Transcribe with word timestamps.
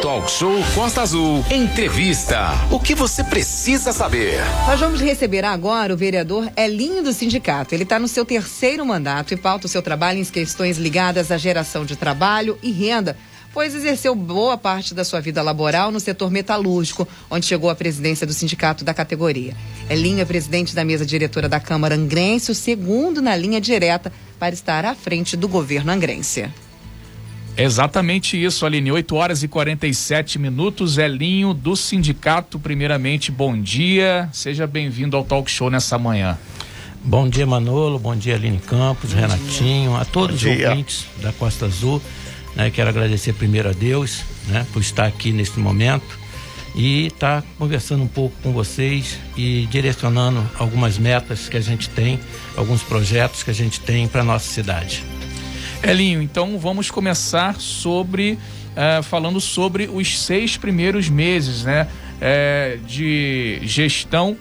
Talk 0.00 0.30
Show 0.30 0.56
Costa 0.74 1.02
Azul. 1.02 1.44
Entrevista. 1.50 2.52
O 2.70 2.80
que 2.80 2.94
você 2.94 3.22
precisa 3.22 3.92
saber? 3.92 4.40
Nós 4.66 4.80
vamos 4.80 4.98
receber 4.98 5.44
agora 5.44 5.92
o 5.92 5.96
vereador 5.96 6.50
Elinho 6.56 7.02
do 7.02 7.12
Sindicato. 7.12 7.74
Ele 7.74 7.82
está 7.82 7.98
no 7.98 8.08
seu 8.08 8.24
terceiro 8.24 8.86
mandato 8.86 9.34
e 9.34 9.36
pauta 9.36 9.66
o 9.66 9.68
seu 9.68 9.82
trabalho 9.82 10.18
em 10.18 10.24
questões 10.24 10.78
ligadas 10.78 11.30
à 11.30 11.36
geração 11.36 11.84
de 11.84 11.96
trabalho 11.96 12.58
e 12.62 12.70
renda 12.70 13.14
pois 13.52 13.74
exerceu 13.74 14.14
boa 14.14 14.56
parte 14.56 14.94
da 14.94 15.04
sua 15.04 15.20
vida 15.20 15.42
laboral 15.42 15.90
no 15.90 15.98
setor 15.98 16.30
metalúrgico, 16.30 17.06
onde 17.28 17.46
chegou 17.46 17.68
à 17.68 17.74
presidência 17.74 18.24
do 18.24 18.32
sindicato 18.32 18.84
da 18.84 18.94
categoria. 18.94 19.56
Elinho 19.90 20.20
é 20.20 20.24
presidente 20.24 20.72
da 20.72 20.84
mesa 20.84 21.04
diretora 21.04 21.48
da 21.48 21.58
Câmara 21.58 21.96
Angrense, 21.96 22.52
o 22.52 22.54
segundo 22.54 23.20
na 23.20 23.34
linha 23.34 23.60
direta 23.60 24.12
para 24.38 24.54
estar 24.54 24.84
à 24.84 24.94
frente 24.94 25.36
do 25.36 25.48
governo 25.48 25.90
angrense. 25.90 26.48
Exatamente 27.56 28.42
isso, 28.42 28.64
Aline. 28.64 28.92
8 28.92 29.14
horas 29.14 29.42
e 29.42 29.48
47 29.48 30.38
minutos. 30.38 30.98
Elinho 30.98 31.52
do 31.52 31.76
sindicato, 31.76 32.58
primeiramente, 32.58 33.30
bom 33.30 33.60
dia. 33.60 34.28
Seja 34.32 34.66
bem-vindo 34.66 35.16
ao 35.16 35.24
Talk 35.24 35.50
Show 35.50 35.70
nessa 35.70 35.98
manhã. 35.98 36.38
Bom 37.02 37.28
dia, 37.28 37.46
Manolo. 37.46 37.98
Bom 37.98 38.14
dia, 38.14 38.34
Aline 38.34 38.58
Campos, 38.58 39.12
bom 39.12 39.20
Renatinho, 39.20 39.90
dia. 39.92 40.00
a 40.00 40.04
todos 40.04 40.42
bom 40.42 40.50
os 40.50 40.56
dia. 40.56 40.70
ouvintes 40.70 41.06
da 41.20 41.32
Costa 41.32 41.66
Azul. 41.66 42.00
Né? 42.54 42.70
Quero 42.70 42.88
agradecer 42.88 43.32
primeiro 43.32 43.68
a 43.68 43.72
Deus 43.72 44.22
né? 44.48 44.66
por 44.72 44.80
estar 44.80 45.06
aqui 45.06 45.32
nesse 45.32 45.58
momento 45.58 46.18
e 46.74 47.06
estar 47.06 47.42
tá 47.42 47.48
conversando 47.58 48.02
um 48.02 48.08
pouco 48.08 48.34
com 48.42 48.52
vocês 48.52 49.18
e 49.36 49.66
direcionando 49.70 50.48
algumas 50.58 50.98
metas 50.98 51.48
que 51.48 51.56
a 51.56 51.60
gente 51.60 51.88
tem, 51.88 52.20
alguns 52.56 52.82
projetos 52.82 53.42
que 53.42 53.50
a 53.50 53.54
gente 53.54 53.80
tem 53.80 54.06
para 54.06 54.22
nossa 54.22 54.50
cidade. 54.50 55.04
Elinho, 55.82 56.20
então 56.20 56.58
vamos 56.58 56.90
começar 56.90 57.58
sobre 57.58 58.38
uh, 58.72 59.02
falando 59.02 59.40
sobre 59.40 59.88
os 59.92 60.18
seis 60.18 60.56
primeiros 60.56 61.08
meses, 61.08 61.64
né, 61.64 61.88
uh, 62.20 62.78
de 62.84 63.60
gestão 63.62 64.36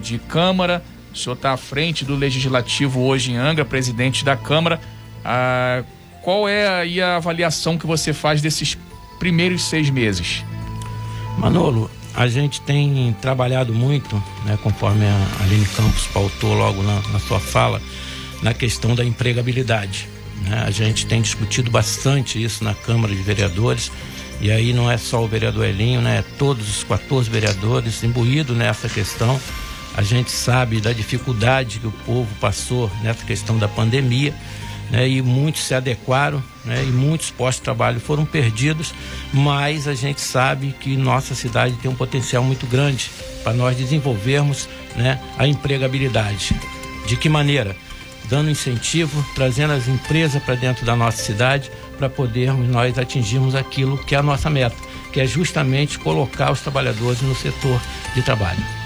de 0.00 0.18
Câmara. 0.18 0.84
O 1.12 1.16
senhor 1.16 1.34
está 1.34 1.52
à 1.52 1.56
frente 1.56 2.04
do 2.04 2.14
Legislativo 2.14 3.00
hoje 3.00 3.32
em 3.32 3.36
Angra, 3.36 3.64
presidente 3.64 4.24
da 4.24 4.36
Câmara. 4.36 4.80
Uh, 5.20 5.84
qual 6.22 6.48
é 6.48 6.66
aí 6.68 7.02
a 7.02 7.16
avaliação 7.16 7.76
que 7.76 7.86
você 7.86 8.12
faz 8.12 8.40
desses 8.40 8.78
primeiros 9.18 9.64
seis 9.64 9.90
meses? 9.90 10.44
Manolo, 11.38 11.90
a 12.14 12.28
gente 12.28 12.60
tem 12.60 13.14
trabalhado 13.20 13.74
muito, 13.74 14.14
né, 14.44 14.56
conforme 14.62 15.04
a 15.04 15.42
Aline 15.42 15.66
Campos 15.66 16.06
pautou 16.06 16.54
logo 16.54 16.82
na, 16.84 17.02
na 17.12 17.18
sua 17.18 17.40
fala, 17.40 17.82
na 18.42 18.54
questão 18.54 18.94
da 18.94 19.04
empregabilidade. 19.04 20.13
Né? 20.42 20.64
A 20.66 20.70
gente 20.70 21.06
tem 21.06 21.22
discutido 21.22 21.70
bastante 21.70 22.42
isso 22.42 22.64
na 22.64 22.74
Câmara 22.74 23.14
de 23.14 23.22
Vereadores. 23.22 23.90
E 24.40 24.50
aí 24.50 24.72
não 24.72 24.90
é 24.90 24.98
só 24.98 25.22
o 25.22 25.28
vereador 25.28 25.64
Elinho, 25.64 26.00
né? 26.00 26.24
Todos 26.38 26.68
os 26.68 26.84
14 26.84 27.30
vereadores 27.30 28.02
imbuídos 28.02 28.56
nessa 28.56 28.88
questão. 28.88 29.40
A 29.96 30.02
gente 30.02 30.30
sabe 30.30 30.80
da 30.80 30.92
dificuldade 30.92 31.78
que 31.78 31.86
o 31.86 31.92
povo 32.04 32.28
passou 32.40 32.90
nessa 33.02 33.24
questão 33.24 33.56
da 33.56 33.68
pandemia 33.68 34.34
né, 34.90 35.08
e 35.08 35.22
muitos 35.22 35.62
se 35.62 35.74
adequaram 35.74 36.42
né, 36.64 36.82
e 36.82 36.90
muitos 36.90 37.30
postos 37.30 37.56
de 37.56 37.62
trabalho 37.62 38.00
foram 38.00 38.24
perdidos, 38.24 38.94
mas 39.32 39.88
a 39.88 39.94
gente 39.94 40.20
sabe 40.20 40.74
que 40.78 40.96
nossa 40.96 41.34
cidade 41.34 41.74
tem 41.76 41.90
um 41.90 41.94
potencial 41.94 42.42
muito 42.42 42.66
grande 42.66 43.10
para 43.42 43.52
nós 43.52 43.76
desenvolvermos 43.76 44.68
né, 44.96 45.20
a 45.38 45.46
empregabilidade. 45.46 46.54
De 47.06 47.16
que 47.16 47.28
maneira? 47.28 47.76
Dando 48.28 48.50
incentivo, 48.50 49.24
trazendo 49.34 49.72
as 49.72 49.86
empresas 49.86 50.42
para 50.42 50.54
dentro 50.54 50.84
da 50.84 50.96
nossa 50.96 51.22
cidade 51.22 51.70
para 51.98 52.08
podermos 52.08 52.68
nós 52.68 52.98
atingirmos 52.98 53.54
aquilo 53.54 53.98
que 54.04 54.14
é 54.14 54.18
a 54.18 54.22
nossa 54.22 54.48
meta, 54.50 54.76
que 55.12 55.20
é 55.20 55.26
justamente 55.26 55.98
colocar 55.98 56.50
os 56.50 56.60
trabalhadores 56.60 57.20
no 57.22 57.34
setor 57.34 57.80
de 58.14 58.22
trabalho. 58.22 58.83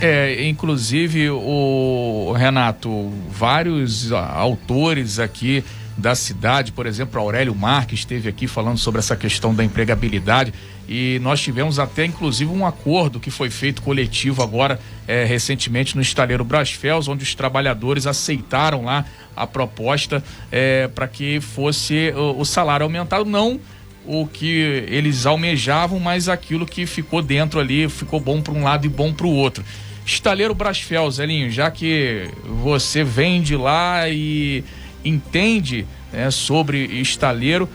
É, 0.00 0.48
inclusive 0.48 1.28
o 1.28 2.32
Renato, 2.32 3.12
vários 3.30 4.10
autores 4.10 5.18
aqui 5.18 5.62
da 5.94 6.14
cidade, 6.14 6.72
por 6.72 6.86
exemplo, 6.86 7.20
Aurélio 7.20 7.54
Marques 7.54 7.98
esteve 7.98 8.26
aqui 8.26 8.46
falando 8.46 8.78
sobre 8.78 8.98
essa 8.98 9.14
questão 9.14 9.54
da 9.54 9.62
empregabilidade 9.62 10.54
e 10.88 11.18
nós 11.20 11.42
tivemos 11.42 11.78
até 11.78 12.06
inclusive 12.06 12.50
um 12.50 12.64
acordo 12.66 13.20
que 13.20 13.30
foi 13.30 13.50
feito 13.50 13.82
coletivo 13.82 14.42
agora 14.42 14.80
é, 15.06 15.24
recentemente 15.24 15.94
no 15.94 16.00
estaleiro 16.00 16.44
Brasfels, 16.44 17.06
onde 17.06 17.22
os 17.22 17.34
trabalhadores 17.34 18.06
aceitaram 18.06 18.84
lá 18.84 19.04
a 19.36 19.46
proposta 19.46 20.24
é, 20.50 20.88
para 20.88 21.06
que 21.06 21.42
fosse 21.42 22.10
o, 22.16 22.40
o 22.40 22.44
salário 22.46 22.84
aumentado, 22.84 23.26
não 23.26 23.60
o 24.06 24.26
que 24.26 24.86
eles 24.88 25.26
almejavam, 25.26 26.00
mas 26.00 26.26
aquilo 26.26 26.64
que 26.64 26.86
ficou 26.86 27.20
dentro 27.20 27.60
ali 27.60 27.86
ficou 27.88 28.18
bom 28.18 28.40
para 28.40 28.54
um 28.54 28.64
lado 28.64 28.86
e 28.86 28.88
bom 28.88 29.12
para 29.12 29.26
o 29.26 29.34
outro. 29.34 29.62
Estaleiro 30.04 30.54
Brasfel, 30.54 31.10
Zelinho, 31.10 31.50
já 31.50 31.70
que 31.70 32.28
você 32.44 33.04
vem 33.04 33.42
de 33.42 33.56
lá 33.56 34.08
e 34.08 34.64
entende 35.04 35.86
né, 36.12 36.30
sobre 36.30 36.84
estaleiro, 37.00 37.68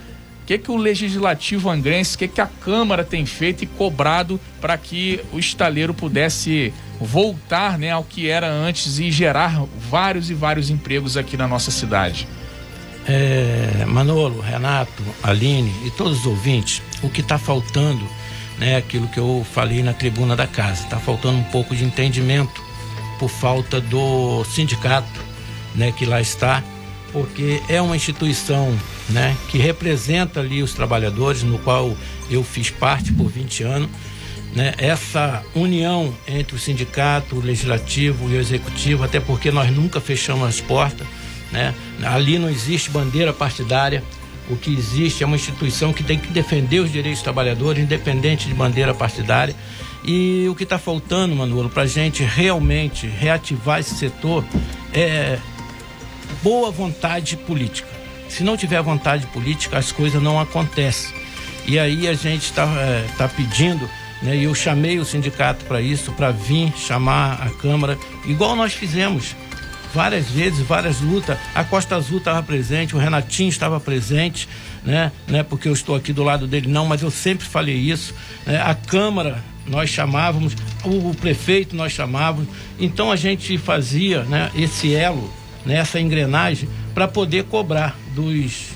o 0.43 0.45
que, 0.45 0.57
que 0.59 0.69
o 0.69 0.77
Legislativo 0.77 1.69
Angrense, 1.69 2.15
o 2.15 2.19
que, 2.19 2.27
que 2.27 2.41
a 2.41 2.45
Câmara 2.45 3.03
tem 3.03 3.25
feito 3.25 3.63
e 3.63 3.67
cobrado 3.67 4.39
para 4.61 4.77
que 4.77 5.19
o 5.33 5.39
estaleiro 5.39 5.93
pudesse 5.93 6.71
voltar 6.99 7.79
né, 7.79 7.91
ao 7.91 8.03
que 8.03 8.29
era 8.29 8.47
antes 8.47 8.99
e 8.99 9.09
gerar 9.09 9.63
vários 9.89 10.29
e 10.29 10.33
vários 10.33 10.69
empregos 10.69 11.17
aqui 11.17 11.35
na 11.35 11.47
nossa 11.47 11.71
cidade? 11.71 12.27
É, 13.07 13.85
Manolo, 13.87 14.39
Renato, 14.39 15.03
Aline 15.23 15.73
e 15.85 15.91
todos 15.91 16.19
os 16.19 16.25
ouvintes, 16.25 16.81
o 17.01 17.09
que 17.09 17.21
está 17.21 17.37
faltando 17.37 18.07
né, 18.57 18.77
aquilo 18.77 19.07
que 19.07 19.19
eu 19.19 19.45
falei 19.53 19.83
na 19.83 19.93
tribuna 19.93 20.35
da 20.35 20.47
casa. 20.47 20.83
Está 20.83 20.99
faltando 20.99 21.37
um 21.37 21.43
pouco 21.43 21.75
de 21.75 21.83
entendimento 21.83 22.63
por 23.19 23.29
falta 23.29 23.79
do 23.79 24.43
sindicato, 24.45 25.21
né, 25.73 25.91
que 25.91 26.05
lá 26.05 26.21
está, 26.21 26.63
porque 27.11 27.61
é 27.69 27.81
uma 27.81 27.95
instituição, 27.95 28.77
né, 29.09 29.35
que 29.49 29.57
representa 29.57 30.39
ali 30.39 30.61
os 30.61 30.73
trabalhadores, 30.73 31.43
no 31.43 31.57
qual 31.59 31.95
eu 32.29 32.43
fiz 32.43 32.69
parte 32.69 33.11
por 33.11 33.29
20 33.29 33.63
anos. 33.63 33.89
Né, 34.53 34.73
essa 34.77 35.43
união 35.53 36.15
entre 36.25 36.55
o 36.55 36.59
sindicato, 36.59 37.35
o 37.35 37.41
legislativo 37.41 38.29
e 38.29 38.37
o 38.37 38.39
executivo, 38.39 39.03
até 39.03 39.19
porque 39.19 39.51
nós 39.51 39.69
nunca 39.69 39.99
fechamos 39.99 40.47
as 40.47 40.61
portas, 40.61 41.05
né? 41.51 41.73
Ali 42.01 42.39
não 42.39 42.49
existe 42.49 42.89
bandeira 42.89 43.33
partidária, 43.33 44.01
o 44.49 44.55
que 44.55 44.73
existe 44.73 45.23
é 45.23 45.25
uma 45.25 45.35
instituição 45.35 45.91
que 45.91 46.03
tem 46.03 46.19
que 46.19 46.31
defender 46.31 46.79
os 46.79 46.91
direitos 46.91 47.19
dos 47.19 47.23
trabalhadores, 47.23 47.83
independente 47.83 48.47
de 48.47 48.53
bandeira 48.53 48.93
partidária. 48.93 49.55
E 50.03 50.45
o 50.47 50.53
que 50.53 50.63
está 50.63 50.77
faltando, 50.77 51.35
Manolo, 51.35 51.69
para 51.69 51.83
a 51.83 51.87
gente 51.87 52.23
realmente 52.23 53.07
reativar 53.07 53.79
esse 53.79 53.95
setor 53.95 54.45
é 54.93 55.39
boa 56.43 56.69
vontade 56.69 57.35
política. 57.37 57.89
Se 58.29 58.43
não 58.43 58.55
tiver 58.55 58.81
vontade 58.81 59.25
política, 59.27 59.77
as 59.77 59.91
coisas 59.91 60.21
não 60.21 60.39
acontecem. 60.39 61.11
E 61.65 61.79
aí 61.79 62.07
a 62.07 62.13
gente 62.13 62.43
está 62.43 62.65
é, 62.65 63.05
tá 63.17 63.27
pedindo, 63.27 63.89
né, 64.21 64.35
e 64.37 64.43
eu 64.43 64.53
chamei 64.53 64.99
o 64.99 65.05
sindicato 65.05 65.65
para 65.65 65.81
isso, 65.81 66.11
para 66.11 66.29
vir 66.29 66.71
chamar 66.77 67.41
a 67.41 67.49
Câmara, 67.49 67.97
igual 68.25 68.55
nós 68.55 68.73
fizemos 68.73 69.35
várias 69.95 70.29
vezes, 70.29 70.59
várias 70.59 70.99
lutas. 70.99 71.37
A 71.55 71.63
Costa 71.63 71.95
Azul 71.95 72.17
estava 72.17 72.43
presente, 72.43 72.93
o 72.93 72.99
Renatinho 72.99 73.47
estava 73.47 73.79
presente, 73.79 74.47
né? 74.83 75.09
né? 75.25 75.41
Porque 75.41 75.69
eu 75.69 75.73
estou 75.73 75.95
aqui 75.95 76.11
do 76.11 76.21
lado 76.21 76.45
dele, 76.45 76.67
não, 76.67 76.85
mas 76.85 77.01
eu 77.01 77.09
sempre 77.09 77.47
falei 77.47 77.77
isso. 77.77 78.13
Né? 78.45 78.61
A 78.61 78.75
Câmara 78.75 79.41
nós 79.65 79.89
chamávamos, 79.89 80.53
o, 80.83 81.11
o, 81.11 81.15
prefeito 81.15 81.77
nós 81.77 81.93
chamávamos. 81.93 82.49
Então 82.77 83.09
a 83.09 83.15
gente 83.15 83.57
fazia 83.57 84.23
né, 84.23 84.51
esse 84.53 84.93
elo, 84.93 85.33
né, 85.65 85.77
essa 85.77 85.97
engrenagem, 85.99 86.67
para 86.93 87.07
poder 87.07 87.45
cobrar 87.45 87.97
dos 88.13 88.71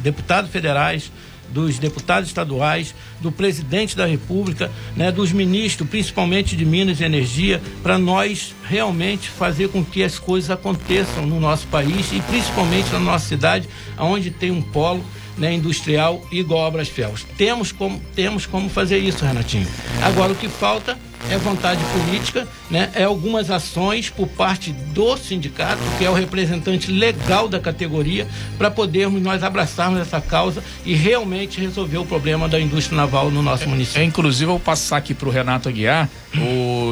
deputados 0.00 0.50
federais, 0.50 1.12
dos 1.52 1.78
deputados 1.78 2.28
estaduais, 2.28 2.94
do 3.20 3.32
presidente 3.32 3.96
da 3.96 4.06
República, 4.06 4.70
né, 4.96 5.10
dos 5.10 5.32
ministros, 5.32 5.88
principalmente 5.88 6.56
de 6.56 6.64
Minas 6.64 7.00
e 7.00 7.04
Energia, 7.04 7.60
para 7.82 7.98
nós 7.98 8.54
realmente 8.64 9.28
fazer 9.28 9.68
com 9.68 9.84
que 9.84 10.02
as 10.02 10.18
coisas 10.18 10.50
aconteçam 10.50 11.26
no 11.26 11.40
nosso 11.40 11.66
país 11.68 12.12
e 12.12 12.20
principalmente 12.22 12.90
na 12.92 13.00
nossa 13.00 13.26
cidade, 13.26 13.68
onde 13.98 14.30
tem 14.30 14.50
um 14.50 14.62
polo 14.62 15.04
né, 15.36 15.54
industrial 15.54 16.26
igual 16.30 16.66
a 16.66 16.70
Brasfels. 16.70 17.24
Temos 17.36 17.72
como, 17.72 18.00
temos 18.14 18.46
como 18.46 18.68
fazer 18.68 18.98
isso, 18.98 19.24
Renatinho. 19.24 19.66
Agora 20.02 20.32
o 20.32 20.36
que 20.36 20.48
falta 20.48 20.98
é 21.30 21.38
vontade 21.38 21.82
política, 21.92 22.46
né? 22.70 22.90
é 22.94 23.04
algumas 23.04 23.50
ações 23.50 24.08
por 24.10 24.28
parte 24.28 24.72
do 24.72 25.16
sindicato, 25.16 25.82
que 25.98 26.04
é 26.04 26.10
o 26.10 26.14
representante 26.14 26.90
legal 26.90 27.48
da 27.48 27.58
categoria, 27.58 28.26
para 28.56 28.70
podermos 28.70 29.20
nós 29.20 29.42
abraçarmos 29.42 30.00
essa 30.00 30.20
causa 30.20 30.62
e 30.84 30.94
realmente 30.94 31.60
resolver 31.60 31.98
o 31.98 32.04
problema 32.04 32.48
da 32.48 32.60
indústria 32.60 32.96
naval 32.96 33.30
no 33.30 33.42
nosso 33.42 33.68
município. 33.68 34.00
É, 34.00 34.04
inclusive, 34.04 34.44
eu 34.44 34.50
vou 34.50 34.60
passar 34.60 34.98
aqui 34.98 35.14
para 35.14 35.28
o 35.28 35.32
Renato 35.32 35.68
Aguiar, 35.68 36.08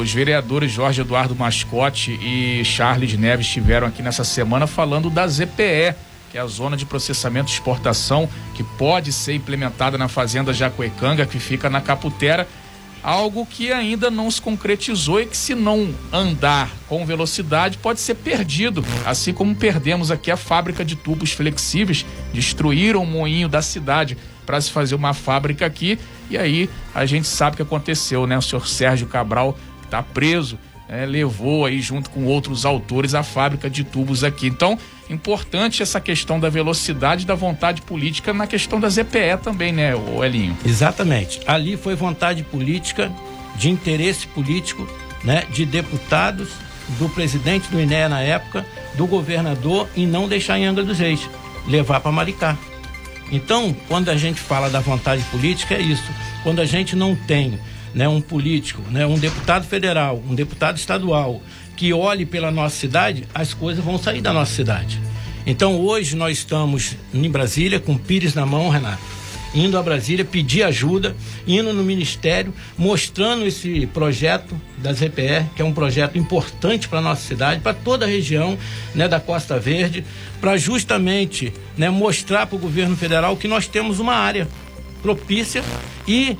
os 0.01 0.11
vereadores 0.11 0.71
Jorge 0.71 1.01
Eduardo 1.01 1.35
Mascote 1.35 2.11
e 2.21 2.63
Charles 2.65 3.17
Neves 3.17 3.47
estiveram 3.47 3.87
aqui 3.87 4.01
nessa 4.01 4.23
semana 4.23 4.67
falando 4.67 5.09
da 5.09 5.27
ZPE 5.27 5.95
que 6.31 6.39
é 6.39 6.41
a 6.41 6.47
zona 6.47 6.75
de 6.75 6.85
processamento 6.85 7.49
e 7.49 7.53
exportação, 7.53 8.27
que 8.53 8.61
pode 8.61 9.13
ser 9.13 9.35
implementada 9.35 9.97
na 9.97 10.09
fazenda 10.09 10.53
Jacuecanga, 10.53 11.25
que 11.25 11.39
fica 11.39 11.69
na 11.69 11.79
Caputera, 11.79 12.45
algo 13.05 13.45
que 13.45 13.71
ainda 13.71 14.09
não 14.09 14.31
se 14.31 14.41
concretizou 14.41 15.21
e 15.21 15.27
que 15.27 15.37
se 15.37 15.53
não 15.53 15.93
andar 16.11 16.71
com 16.89 17.05
velocidade 17.05 17.77
pode 17.77 17.99
ser 17.99 18.15
perdido, 18.15 18.83
assim 19.05 19.31
como 19.31 19.55
perdemos 19.55 20.09
aqui 20.09 20.31
a 20.31 20.37
fábrica 20.37 20.83
de 20.83 20.95
tubos 20.95 21.31
flexíveis, 21.31 22.03
destruíram 22.33 23.03
o 23.03 23.05
moinho 23.05 23.47
da 23.47 23.61
cidade 23.61 24.17
para 24.43 24.59
se 24.59 24.71
fazer 24.71 24.95
uma 24.95 25.13
fábrica 25.13 25.67
aqui. 25.67 25.99
E 26.31 26.37
aí 26.37 26.67
a 26.95 27.05
gente 27.05 27.27
sabe 27.27 27.53
o 27.53 27.57
que 27.57 27.61
aconteceu, 27.61 28.25
né? 28.25 28.35
O 28.39 28.41
senhor 28.41 28.67
Sérgio 28.67 29.05
Cabral 29.05 29.55
está 29.83 30.01
preso 30.01 30.57
é, 30.87 31.05
levou 31.05 31.65
aí 31.65 31.81
junto 31.81 32.09
com 32.09 32.25
outros 32.25 32.65
autores 32.65 33.13
a 33.13 33.23
fábrica 33.23 33.69
de 33.69 33.83
tubos 33.83 34.23
aqui. 34.23 34.47
Então, 34.47 34.77
importante 35.09 35.81
essa 35.81 35.99
questão 35.99 36.39
da 36.39 36.49
velocidade 36.49 37.25
da 37.25 37.35
vontade 37.35 37.81
política 37.81 38.33
na 38.33 38.47
questão 38.47 38.79
da 38.79 38.89
ZPE 38.89 39.37
também, 39.43 39.71
né, 39.71 39.95
o 39.95 40.23
Elinho? 40.23 40.57
Exatamente. 40.65 41.41
Ali 41.47 41.77
foi 41.77 41.95
vontade 41.95 42.43
política, 42.43 43.11
de 43.55 43.69
interesse 43.69 44.27
político, 44.27 44.87
né, 45.23 45.43
de 45.51 45.65
deputados, 45.65 46.49
do 46.99 47.09
presidente 47.09 47.67
do 47.69 47.79
INEA 47.79 48.07
na 48.07 48.21
época, 48.21 48.65
do 48.93 49.07
governador 49.07 49.89
em 49.95 50.05
não 50.05 50.27
deixar 50.27 50.59
em 50.59 50.65
Angra 50.65 50.83
dos 50.83 50.99
Reis, 50.99 51.27
levar 51.67 51.99
para 51.99 52.11
Maricá. 52.11 52.55
Então, 53.31 53.75
quando 53.87 54.09
a 54.09 54.17
gente 54.17 54.39
fala 54.39 54.69
da 54.69 54.79
vontade 54.79 55.23
política, 55.23 55.73
é 55.73 55.81
isso. 55.81 56.11
Quando 56.43 56.59
a 56.59 56.65
gente 56.65 56.95
não 56.95 57.15
tem 57.15 57.59
né, 57.95 58.07
um 58.09 58.19
político, 58.19 58.83
né, 58.91 59.07
um 59.07 59.17
deputado 59.17 59.65
federal, 59.65 60.21
um 60.29 60.35
deputado 60.35 60.77
estadual 60.77 61.41
que 61.77 61.93
olhe 61.93 62.25
pela 62.25 62.51
nossa 62.51 62.75
cidade, 62.75 63.23
as 63.33 63.53
coisas 63.53 63.83
vão 63.83 63.97
sair 63.97 64.21
da 64.21 64.33
nossa 64.33 64.53
cidade. 64.53 64.99
Então 65.47 65.79
hoje 65.79 66.15
nós 66.15 66.37
estamos 66.37 66.97
em 67.13 67.29
Brasília 67.29 67.79
com 67.79 67.97
Pires 67.97 68.33
na 68.33 68.45
mão, 68.45 68.69
Renato, 68.69 69.01
indo 69.53 69.77
a 69.77 69.83
Brasília 69.83 70.25
pedir 70.25 70.63
ajuda, 70.63 71.15
indo 71.47 71.71
no 71.71 71.83
ministério, 71.83 72.53
mostrando 72.77 73.45
esse 73.45 73.87
projeto 73.87 74.59
da 74.77 74.91
ZPR, 74.91 75.45
que 75.55 75.61
é 75.61 75.65
um 75.65 75.73
projeto 75.73 76.17
importante 76.17 76.89
para 76.89 76.99
a 76.99 77.01
nossa 77.01 77.21
cidade, 77.21 77.61
para 77.61 77.73
toda 77.73 78.05
a 78.05 78.09
região 78.09 78.57
né, 78.93 79.07
da 79.07 79.19
Costa 79.19 79.57
Verde, 79.57 80.03
para 80.41 80.57
justamente 80.57 81.53
né, 81.77 81.89
mostrar 81.89 82.47
para 82.47 82.57
o 82.57 82.59
governo 82.59 82.97
federal 82.97 83.37
que 83.37 83.47
nós 83.47 83.67
temos 83.67 83.99
uma 83.99 84.15
área 84.15 84.47
propícia 85.01 85.63
e 86.07 86.37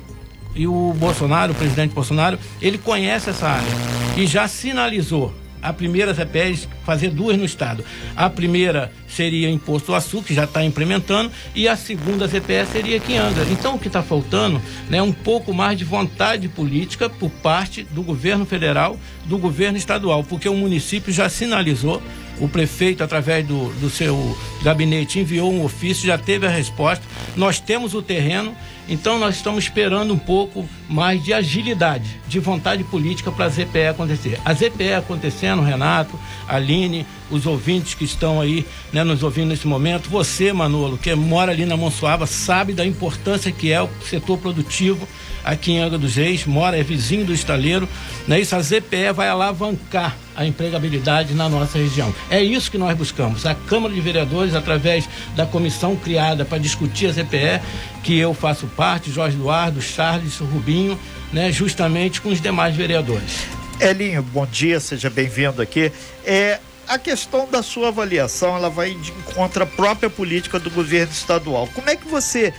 e 0.56 0.66
o 0.66 0.94
Bolsonaro, 0.94 1.52
o 1.52 1.54
presidente 1.54 1.94
Bolsonaro, 1.94 2.38
ele 2.60 2.78
conhece 2.78 3.30
essa 3.30 3.46
área 3.46 3.68
e 4.16 4.26
já 4.26 4.48
sinalizou 4.48 5.32
a 5.62 5.72
primeira 5.72 6.12
ZPS 6.14 6.68
fazer 6.84 7.10
duas 7.10 7.36
no 7.36 7.44
estado. 7.44 7.84
A 8.14 8.30
primeira 8.30 8.92
seria 9.08 9.50
imposto 9.50 9.90
ao 9.90 9.98
açúcar, 9.98 10.28
que 10.28 10.34
já 10.34 10.44
está 10.44 10.64
implementando, 10.64 11.30
e 11.54 11.66
a 11.66 11.76
segunda 11.76 12.28
ZPS 12.28 12.70
seria 12.70 12.96
aqui 12.98 13.14
em 13.14 13.18
Angra. 13.18 13.44
Então 13.50 13.74
o 13.74 13.78
que 13.78 13.88
está 13.88 14.02
faltando 14.02 14.62
né, 14.88 14.98
é 14.98 15.02
um 15.02 15.12
pouco 15.12 15.52
mais 15.52 15.76
de 15.76 15.84
vontade 15.84 16.48
política 16.48 17.10
por 17.10 17.30
parte 17.30 17.82
do 17.82 18.02
governo 18.02 18.46
federal, 18.46 18.96
do 19.24 19.38
governo 19.38 19.76
estadual, 19.76 20.22
porque 20.22 20.48
o 20.48 20.54
município 20.54 21.12
já 21.12 21.28
sinalizou 21.28 22.00
o 22.40 22.48
prefeito, 22.48 23.02
através 23.02 23.46
do, 23.46 23.70
do 23.80 23.88
seu 23.88 24.36
gabinete, 24.62 25.18
enviou 25.18 25.52
um 25.52 25.64
ofício, 25.64 26.06
já 26.06 26.18
teve 26.18 26.46
a 26.46 26.50
resposta. 26.50 27.04
Nós 27.34 27.60
temos 27.60 27.94
o 27.94 28.02
terreno, 28.02 28.54
então 28.88 29.18
nós 29.18 29.36
estamos 29.36 29.64
esperando 29.64 30.12
um 30.12 30.18
pouco 30.18 30.68
mais 30.88 31.22
de 31.22 31.32
agilidade, 31.32 32.20
de 32.28 32.38
vontade 32.38 32.84
política 32.84 33.32
para 33.32 33.46
a 33.46 33.48
ZPE 33.48 33.88
acontecer. 33.88 34.40
A 34.44 34.52
ZPE 34.52 34.94
acontecendo, 34.94 35.62
Renato, 35.62 36.18
Aline, 36.46 37.06
os 37.30 37.46
ouvintes 37.46 37.94
que 37.94 38.04
estão 38.04 38.40
aí 38.40 38.66
né, 38.92 39.02
nos 39.02 39.22
ouvindo 39.22 39.48
nesse 39.48 39.66
momento, 39.66 40.08
você, 40.08 40.52
Manolo, 40.52 40.98
que 40.98 41.14
mora 41.14 41.52
ali 41.52 41.64
na 41.64 41.76
Monsuaba, 41.76 42.26
sabe 42.26 42.72
da 42.72 42.86
importância 42.86 43.50
que 43.50 43.72
é 43.72 43.82
o 43.82 43.88
setor 44.04 44.38
produtivo 44.38 45.08
aqui 45.46 45.72
em 45.72 45.78
Angra 45.78 45.96
dos 45.96 46.16
Reis, 46.16 46.44
mora, 46.44 46.76
é 46.76 46.82
vizinho 46.82 47.24
do 47.24 47.32
estaleiro, 47.32 47.88
né? 48.26 48.40
Isso 48.40 48.56
a 48.56 48.60
ZPE 48.60 49.12
vai 49.14 49.28
alavancar 49.28 50.16
a 50.34 50.44
empregabilidade 50.44 51.32
na 51.34 51.48
nossa 51.48 51.78
região. 51.78 52.12
É 52.28 52.42
isso 52.42 52.68
que 52.68 52.76
nós 52.76 52.98
buscamos. 52.98 53.46
A 53.46 53.54
Câmara 53.54 53.94
de 53.94 54.00
Vereadores, 54.00 54.56
através 54.56 55.08
da 55.36 55.46
comissão 55.46 55.94
criada 55.94 56.44
para 56.44 56.58
discutir 56.58 57.06
a 57.06 57.12
ZPE, 57.12 57.62
que 58.02 58.18
eu 58.18 58.34
faço 58.34 58.66
parte, 58.66 59.12
Jorge 59.12 59.36
Eduardo, 59.36 59.80
Charles, 59.80 60.36
Rubinho, 60.38 60.98
né? 61.32 61.52
justamente 61.52 62.20
com 62.20 62.30
os 62.30 62.40
demais 62.40 62.74
vereadores. 62.74 63.46
Elinho, 63.80 64.22
bom 64.22 64.46
dia, 64.46 64.80
seja 64.80 65.08
bem-vindo 65.08 65.62
aqui. 65.62 65.92
É, 66.24 66.58
a 66.88 66.98
questão 66.98 67.48
da 67.48 67.62
sua 67.62 67.88
avaliação, 67.88 68.56
ela 68.56 68.68
vai 68.68 68.94
de 68.94 69.12
encontro 69.12 69.62
à 69.62 69.66
própria 69.66 70.10
política 70.10 70.58
do 70.58 70.70
governo 70.70 71.12
estadual. 71.12 71.68
Como 71.72 71.88
é 71.88 71.94
que 71.94 72.08
você 72.08 72.52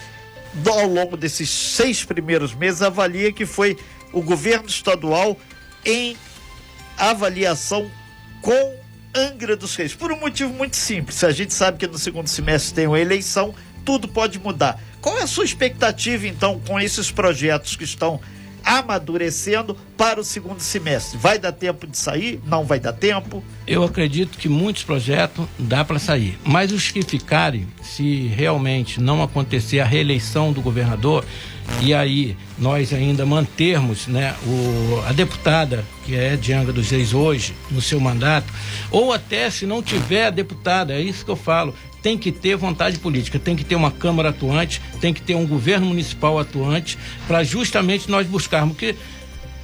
ao 0.65 0.88
longo 0.88 1.18
desses 1.18 1.50
seis 1.50 2.04
primeiros 2.04 2.54
meses, 2.54 2.81
avalia 2.81 3.31
que 3.31 3.45
foi 3.45 3.77
o 4.12 4.21
governo 4.21 4.68
estadual 4.68 5.38
em 5.86 6.18
avaliação 6.98 7.89
com 8.42 8.75
Angra 9.15 9.56
dos 9.56 9.75
Reis. 9.75 9.94
Por 9.94 10.12
um 10.12 10.19
motivo 10.19 10.54
muito 10.54 10.75
simples. 10.75 11.24
A 11.24 11.31
gente 11.31 11.54
sabe 11.54 11.77
que 11.77 11.88
no 11.88 11.98
segundo 11.98 12.27
semestre 12.27 12.74
tem 12.74 12.88
uma 12.88 13.00
eleição, 13.00 13.54
tudo 13.86 14.07
pode 14.07 14.39
mudar. 14.39 14.81
Qual 15.01 15.18
é 15.18 15.24
a 15.24 15.27
sua 15.27 15.45
expectativa, 15.45 16.27
então, 16.27 16.60
com 16.68 16.80
esses 16.80 17.12
projetos 17.12 17.75
que 17.75 17.83
estão 17.83 18.19
amadurecendo 18.67 19.77
para 19.95 20.19
o 20.19 20.23
segundo 20.23 20.59
semestre. 20.59 21.17
Vai 21.17 21.39
dar 21.39 21.53
tempo 21.53 21.87
de 21.87 21.97
sair? 21.97 22.41
Não 22.45 22.65
vai 22.65 22.81
dar 22.81 22.91
tempo? 22.91 23.41
Eu 23.65 23.81
acredito 23.83 24.37
que 24.37 24.49
muitos 24.49 24.83
projetos 24.83 25.47
dá 25.57 25.85
para 25.85 25.97
sair, 25.97 26.37
mas 26.43 26.73
os 26.73 26.91
que 26.91 27.01
ficarem, 27.01 27.65
se 27.81 28.27
realmente 28.27 28.99
não 28.99 29.23
acontecer 29.23 29.79
a 29.79 29.85
reeleição 29.85 30.51
do 30.51 30.61
governador 30.61 31.23
e 31.81 31.93
aí 31.93 32.35
nós 32.57 32.93
ainda 32.93 33.25
mantermos 33.25 34.07
né, 34.07 34.35
o, 34.45 35.01
a 35.07 35.13
deputada 35.13 35.83
que 36.05 36.15
é 36.15 36.35
de 36.35 36.53
Angra 36.53 36.73
dos 36.73 36.89
Reis 36.89 37.13
hoje 37.13 37.53
no 37.69 37.81
seu 37.81 37.99
mandato, 37.99 38.51
ou 38.89 39.11
até 39.11 39.49
se 39.49 39.65
não 39.65 39.83
tiver 39.83 40.27
a 40.27 40.29
deputada, 40.29 40.93
é 40.93 41.01
isso 41.01 41.25
que 41.25 41.31
eu 41.31 41.35
falo, 41.35 41.73
tem 42.07 42.18
que 42.18 42.31
ter 42.31 42.56
vontade 42.56 43.00
política, 43.00 43.38
tem 43.38 43.54
que 43.54 43.65
ter 43.65 43.75
uma 43.75 43.92
Câmara 43.92 44.30
atuante, 44.30 44.81
tem 45.01 45.13
que 45.13 45.21
ter 45.21 45.36
um 45.36 45.45
governo 45.45 45.88
municipal 45.88 46.39
atuante, 46.39 46.98
para 47.27 47.44
justamente 47.44 48.09
nós 48.09 48.25
buscarmos. 48.25 48.77
Porque, 48.77 48.95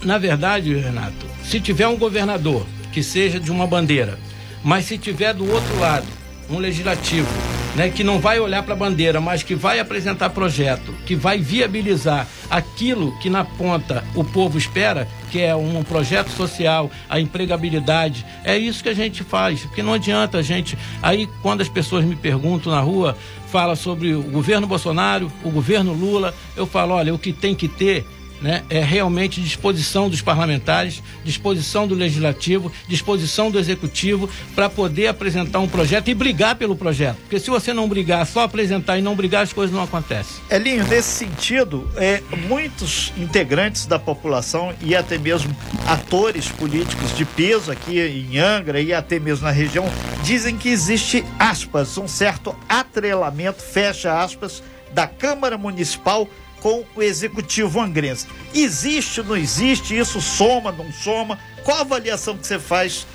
na 0.03 0.17
verdade, 0.17 0.75
Renato, 0.75 1.25
se 1.41 1.61
tiver 1.61 1.87
um 1.87 1.95
governador 1.95 2.65
que 2.91 3.01
seja 3.01 3.39
de 3.39 3.49
uma 3.49 3.65
bandeira, 3.65 4.19
mas 4.61 4.83
se 4.83 4.97
tiver 4.97 5.33
do 5.33 5.49
outro 5.49 5.79
lado 5.79 6.05
um 6.49 6.57
legislativo 6.57 7.29
né, 7.77 7.89
que 7.89 8.03
não 8.03 8.19
vai 8.19 8.41
olhar 8.41 8.61
para 8.61 8.73
a 8.73 8.77
bandeira, 8.77 9.21
mas 9.21 9.41
que 9.41 9.55
vai 9.55 9.79
apresentar 9.79 10.29
projeto, 10.31 10.93
que 11.05 11.15
vai 11.15 11.37
viabilizar 11.37 12.27
aquilo 12.49 13.17
que 13.19 13.29
na 13.29 13.45
ponta 13.45 14.03
o 14.13 14.21
povo 14.21 14.57
espera, 14.57 15.07
que 15.33 15.41
é 15.41 15.55
um 15.55 15.83
projeto 15.83 16.29
social, 16.29 16.91
a 17.09 17.19
empregabilidade. 17.19 18.23
É 18.43 18.55
isso 18.55 18.83
que 18.83 18.89
a 18.89 18.93
gente 18.93 19.23
faz, 19.23 19.61
porque 19.61 19.81
não 19.81 19.93
adianta 19.93 20.37
a 20.37 20.41
gente. 20.43 20.77
Aí, 21.01 21.27
quando 21.41 21.61
as 21.61 21.67
pessoas 21.67 22.05
me 22.05 22.15
perguntam 22.15 22.71
na 22.71 22.79
rua, 22.79 23.17
fala 23.47 23.75
sobre 23.75 24.13
o 24.13 24.21
governo 24.21 24.67
Bolsonaro, 24.67 25.31
o 25.43 25.49
governo 25.49 25.91
Lula, 25.91 26.35
eu 26.55 26.67
falo: 26.67 26.93
olha, 26.93 27.11
o 27.11 27.17
que 27.17 27.33
tem 27.33 27.55
que 27.55 27.67
ter 27.67 28.05
né, 28.43 28.63
é 28.69 28.83
realmente 28.83 29.41
disposição 29.41 30.09
dos 30.09 30.21
parlamentares, 30.21 31.01
disposição 31.23 31.87
do 31.87 31.95
legislativo, 31.95 32.69
disposição 32.87 33.49
do 33.49 33.57
executivo 33.57 34.29
para 34.53 34.69
poder 34.69 35.07
apresentar 35.07 35.59
um 35.59 35.67
projeto 35.67 36.09
e 36.09 36.13
brigar 36.13 36.55
pelo 36.57 36.75
projeto. 36.75 37.15
Porque 37.21 37.39
se 37.39 37.49
você 37.49 37.71
não 37.71 37.87
brigar, 37.87 38.27
só 38.27 38.41
apresentar 38.41 38.99
e 38.99 39.01
não 39.01 39.15
brigar, 39.15 39.43
as 39.43 39.53
coisas 39.53 39.73
não 39.73 39.83
acontecem. 39.83 40.43
Elinho, 40.51 40.85
nesse 40.85 41.25
sentido, 41.25 41.89
é, 41.95 42.21
muitos 42.49 43.13
integrantes 43.17 43.85
da 43.85 43.97
população 43.97 44.73
e 44.81 44.93
até 44.93 45.17
mesmo 45.17 45.55
atores 45.87 46.49
políticos 46.49 47.15
de 47.15 47.23
peso 47.23 47.71
aqui 47.71 47.99
em 47.99 48.37
Angra 48.37 48.81
e 48.81 48.93
até 48.93 49.19
mesmo 49.19 49.45
na 49.45 49.51
região 49.51 49.85
dizem 50.21 50.57
que 50.57 50.67
existe 50.67 51.23
aspas, 51.39 51.97
um 51.97 52.07
certo 52.07 52.53
atrelamento, 52.67 53.61
fecha 53.61 54.21
aspas, 54.21 54.61
da 54.93 55.07
Câmara 55.07 55.57
Municipal 55.57 56.27
com 56.63 56.85
o 56.95 57.03
executivo 57.03 57.81
angrense. 57.81 58.25
Existe, 58.55 59.21
não 59.21 59.35
existe? 59.35 59.97
Isso 59.97 60.21
soma, 60.21 60.71
não 60.71 60.89
soma? 60.93 61.37
Qual 61.61 61.77
a 61.77 61.81
avaliação 61.81 62.37
que 62.37 62.47
você 62.47 62.57
faz 62.57 63.05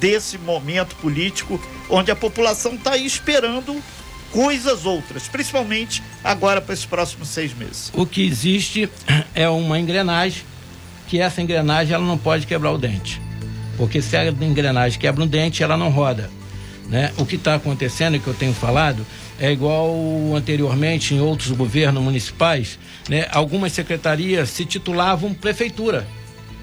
desse 0.00 0.38
momento 0.38 0.96
político 0.96 1.60
onde 1.90 2.10
a 2.10 2.16
população 2.16 2.74
está 2.74 2.96
esperando 2.96 3.76
coisas 4.32 4.86
outras, 4.86 5.28
principalmente 5.28 6.02
agora 6.24 6.62
para 6.62 6.72
esses 6.72 6.86
próximos 6.86 7.28
seis 7.28 7.52
meses? 7.52 7.92
O 7.92 8.06
que 8.06 8.26
existe 8.26 8.88
é 9.34 9.46
uma 9.50 9.78
engrenagem 9.78 10.42
que 11.06 11.20
essa 11.20 11.42
engrenagem 11.42 11.92
ela 11.92 12.06
não 12.06 12.16
pode 12.16 12.46
quebrar 12.46 12.72
o 12.72 12.78
dente, 12.78 13.20
porque 13.76 14.00
se 14.00 14.16
a 14.16 14.26
engrenagem 14.26 14.98
quebra 14.98 15.22
um 15.22 15.26
dente, 15.26 15.62
ela 15.62 15.76
não 15.76 15.90
roda. 15.90 16.30
Né? 16.88 17.12
O 17.18 17.26
que 17.26 17.36
está 17.36 17.54
acontecendo, 17.54 18.18
que 18.18 18.26
eu 18.26 18.34
tenho 18.34 18.52
falado, 18.54 19.06
é 19.38 19.50
igual 19.50 19.94
anteriormente 20.34 21.14
em 21.14 21.20
outros 21.20 21.50
governos 21.50 22.02
municipais, 22.02 22.78
né? 23.08 23.26
algumas 23.30 23.72
secretarias 23.72 24.50
se 24.50 24.64
titulavam 24.64 25.34
prefeitura. 25.34 26.06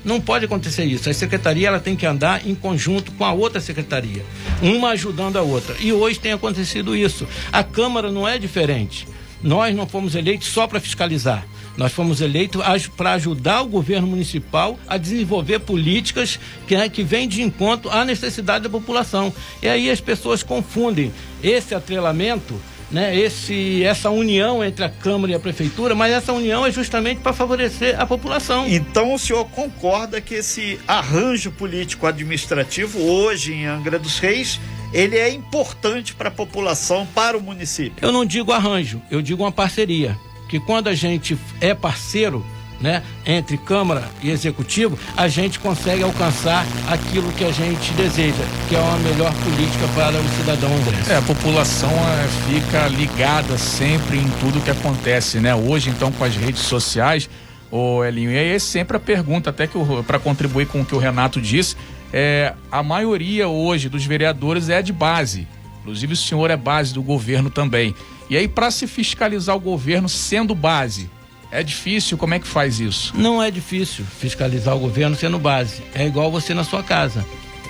Não 0.04 0.20
pode 0.20 0.46
acontecer 0.46 0.84
isso. 0.84 1.10
A 1.10 1.14
secretaria 1.14 1.68
ela 1.68 1.80
tem 1.80 1.96
que 1.96 2.06
andar 2.06 2.48
em 2.48 2.56
conjunto 2.56 3.12
com 3.12 3.24
a 3.24 3.32
outra 3.32 3.62
secretaria, 3.62 4.26
uma 4.62 4.90
ajudando 4.90 5.38
a 5.38 5.42
outra. 5.42 5.76
E 5.80 5.94
hoje 5.94 6.20
tem 6.20 6.32
acontecido 6.32 6.96
isso. 6.96 7.28
A 7.52 7.64
Câmara 7.64 8.12
não 8.12 8.28
é 8.28 8.40
diferente. 8.40 9.08
Nós 9.44 9.76
não 9.76 9.88
fomos 9.88 10.16
eleitos 10.16 10.48
só 10.48 10.68
para 10.68 10.80
fiscalizar. 10.80 11.46
Nós 11.78 11.94
fomos 11.94 12.20
eleitos 12.20 12.62
para 12.96 13.14
ajudar 13.14 13.62
o 13.62 13.68
governo 13.68 14.08
municipal 14.08 14.78
a 14.88 14.98
desenvolver 14.98 15.60
políticas 15.60 16.40
que, 16.68 16.76
né, 16.76 16.90
que 16.90 17.02
vêm 17.02 17.28
de 17.28 17.42
encontro 17.42 17.90
à 17.90 18.04
necessidade 18.04 18.64
da 18.64 18.70
população. 18.70 19.34
E 19.62 19.68
aí 19.68 19.90
as 19.90 20.02
pessoas 20.02 20.44
confundem 20.44 21.12
esse 21.42 21.74
atrelamento 21.74 22.60
né, 22.92 23.18
esse, 23.18 23.84
essa 23.84 24.10
união 24.10 24.64
entre 24.64 24.84
a 24.84 24.90
Câmara 24.90 25.32
e 25.32 25.36
a 25.36 25.40
Prefeitura, 25.40 25.96
mas 25.96 26.12
essa 26.12 26.34
união 26.34 26.66
é 26.66 26.72
justamente 26.72 27.22
para 27.22 27.34
favorecer 27.34 28.00
a 28.00 28.06
população. 28.06 28.68
Então 28.68 29.14
o 29.14 29.20
senhor 29.20 29.46
concorda 29.46 30.20
que 30.20 30.36
esse 30.36 30.80
arranjo 30.88 31.52
político-administrativo 31.52 33.00
hoje 33.00 33.54
em 33.54 33.66
Angra 33.66 33.98
dos 33.98 34.20
Reis 34.20 34.60
ele 34.94 35.18
é 35.18 35.30
importante 35.30 36.14
para 36.14 36.28
a 36.28 36.32
população, 36.32 37.08
para 37.16 37.38
o 37.38 37.42
município? 37.42 38.06
Eu 38.06 38.12
não 38.12 38.26
digo 38.26 38.52
arranjo, 38.52 39.02
eu 39.10 39.22
digo 39.22 39.44
uma 39.44 39.52
parceria. 39.52 40.18
Que 40.50 40.60
quando 40.60 40.90
a 40.90 40.94
gente 40.94 41.38
é 41.62 41.74
parceiro, 41.74 42.46
né, 42.82 43.04
entre 43.26 43.58
Câmara 43.58 44.10
e 44.22 44.30
Executivo, 44.30 44.98
a 45.16 45.28
gente 45.28 45.60
consegue 45.60 46.04
alcançar 46.04 46.66
aquilo 46.90 47.32
que 47.34 47.46
a 47.46 47.52
gente 47.52 47.92
deseja, 47.94 48.44
que 48.68 48.76
é 48.76 48.80
uma 48.80 48.98
melhor 48.98 49.34
política 49.34 49.88
para 49.96 50.20
o 50.20 50.30
cidadão 50.38 50.74
André. 50.74 50.98
É, 51.14 51.18
a 51.18 51.22
população 51.22 51.92
é, 51.92 52.28
fica 52.52 52.88
ligada 52.88 53.58
sempre 53.58 54.18
em 54.18 54.30
tudo 54.40 54.64
que 54.64 54.72
acontece, 54.72 55.40
né? 55.40 55.54
Hoje, 55.54 55.90
então, 55.90 56.12
com 56.12 56.24
as 56.24 56.36
redes 56.36 56.62
sociais, 56.62 57.30
o 57.72 58.04
Elinho, 58.04 58.32
e 58.32 58.38
aí 58.38 58.50
é 58.50 58.60
sempre 58.60 58.98
a 58.98 59.00
pergunta, 59.00 59.50
até 59.50 59.68
que 59.68 59.78
para 60.06 60.20
contribuir 60.20 60.68
com 60.68 60.82
o 60.82 60.86
que 60.86 60.96
o 60.96 60.98
Renato 61.00 61.40
disse, 61.40 61.78
é, 62.12 62.54
a 62.72 62.84
maioria 62.84 63.48
hoje 63.48 63.88
dos 63.88 64.06
vereadores 64.06 64.70
é 64.70 64.82
de 64.82 64.92
base. 64.92 65.48
Inclusive 65.82 66.14
o 66.14 66.18
senhor 66.18 66.52
é 66.52 66.58
base 66.58 66.94
do 66.94 67.02
governo 67.02 67.50
também. 67.50 67.96
E 68.30 68.38
aí, 68.38 68.48
para 68.48 68.70
se 68.72 68.88
fiscalizar 68.88 69.56
o 69.56 69.60
governo 69.60 70.08
sendo 70.08 70.54
base, 70.54 71.10
é 71.52 71.62
difícil? 71.62 72.18
Como 72.18 72.34
é 72.34 72.40
que 72.40 72.48
faz 72.48 72.80
isso? 72.80 73.14
Não 73.16 73.44
é 73.44 73.52
difícil 73.52 74.06
fiscalizar 74.06 74.76
o 74.76 74.80
governo 74.80 75.16
sendo 75.16 75.38
base. 75.38 75.84
É 75.94 76.06
igual 76.06 76.32
você 76.32 76.54
na 76.54 76.64
sua 76.64 76.82
casa. 76.82 77.26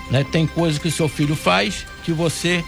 Né? 0.09 0.23
Tem 0.31 0.45
coisas 0.45 0.77
que 0.77 0.87
o 0.87 0.91
seu 0.91 1.09
filho 1.09 1.35
faz 1.35 1.85
que 2.03 2.11
você 2.11 2.63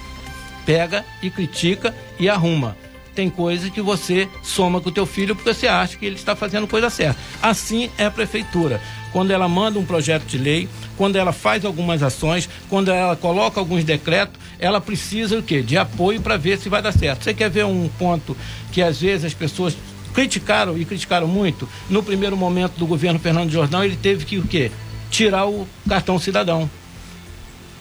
pega 0.66 1.06
e 1.22 1.30
critica 1.30 1.94
e 2.20 2.28
arruma. 2.28 2.76
Tem 3.14 3.30
coisas 3.30 3.70
que 3.70 3.82
você 3.82 4.28
soma 4.42 4.82
com 4.82 4.90
o 4.90 4.92
teu 4.92 5.06
filho 5.06 5.36
porque 5.36 5.54
você 5.54 5.68
acha 5.68 5.98
que 5.98 6.06
ele 6.06 6.16
está 6.16 6.36
fazendo 6.36 6.68
coisa 6.68 6.90
certa. 6.90 7.20
Assim 7.42 7.92
é 7.98 8.06
a 8.06 8.12
prefeitura. 8.12 8.82
Quando 9.12 9.30
ela 9.30 9.48
manda 9.48 9.78
um 9.78 9.86
projeto 9.86 10.26
de 10.26 10.40
lei, 10.40 10.68
quando 10.98 11.16
ela 11.16 11.32
faz 11.32 11.64
algumas 11.64 12.02
ações, 12.02 12.50
quando 12.68 12.90
ela 12.90 13.16
coloca 13.16 13.60
alguns 13.60 13.84
decretos, 13.84 14.42
ela 14.58 14.82
precisa 14.82 15.38
o 15.38 15.44
quê? 15.44 15.62
De 15.62 15.78
apoio 15.78 16.20
para 16.20 16.38
ver 16.38 16.58
se 16.58 16.70
vai 16.70 16.82
dar 16.82 16.92
certo. 16.92 17.24
Você 17.24 17.36
quer 17.36 17.52
ver 17.52 17.66
um 17.66 17.88
ponto 18.00 18.36
que 18.72 18.82
às 18.82 19.00
vezes 19.00 19.26
as 19.26 19.34
pessoas 19.36 19.78
criticaram 20.14 20.78
e 20.78 20.86
criticaram 20.86 21.28
muito. 21.28 21.68
No 21.90 22.04
primeiro 22.04 22.38
momento 22.38 22.78
do 22.78 22.86
governo 22.86 23.20
Fernando 23.20 23.52
Jordão, 23.52 23.84
ele 23.84 23.96
teve 23.96 24.26
que 24.26 24.38
o 24.38 24.48
quê? 24.48 24.72
Tirar 25.10 25.48
o 25.48 25.68
cartão 25.88 26.20
cidadão. 26.20 26.70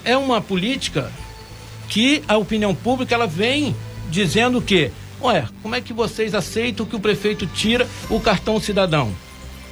É 0.04 0.16
uma 0.16 0.40
política 0.40 1.12
que 1.88 2.22
a 2.26 2.36
opinião 2.36 2.74
pública 2.74 3.14
ela 3.14 3.26
vem 3.26 3.76
dizendo 4.10 4.60
que, 4.60 4.90
ué, 5.22 5.46
como 5.62 5.74
é 5.74 5.80
que 5.80 5.92
vocês 5.92 6.34
aceitam 6.34 6.86
que 6.86 6.96
o 6.96 7.00
prefeito 7.00 7.46
tira 7.46 7.86
o 8.10 8.18
cartão 8.18 8.58
cidadão? 8.58 9.12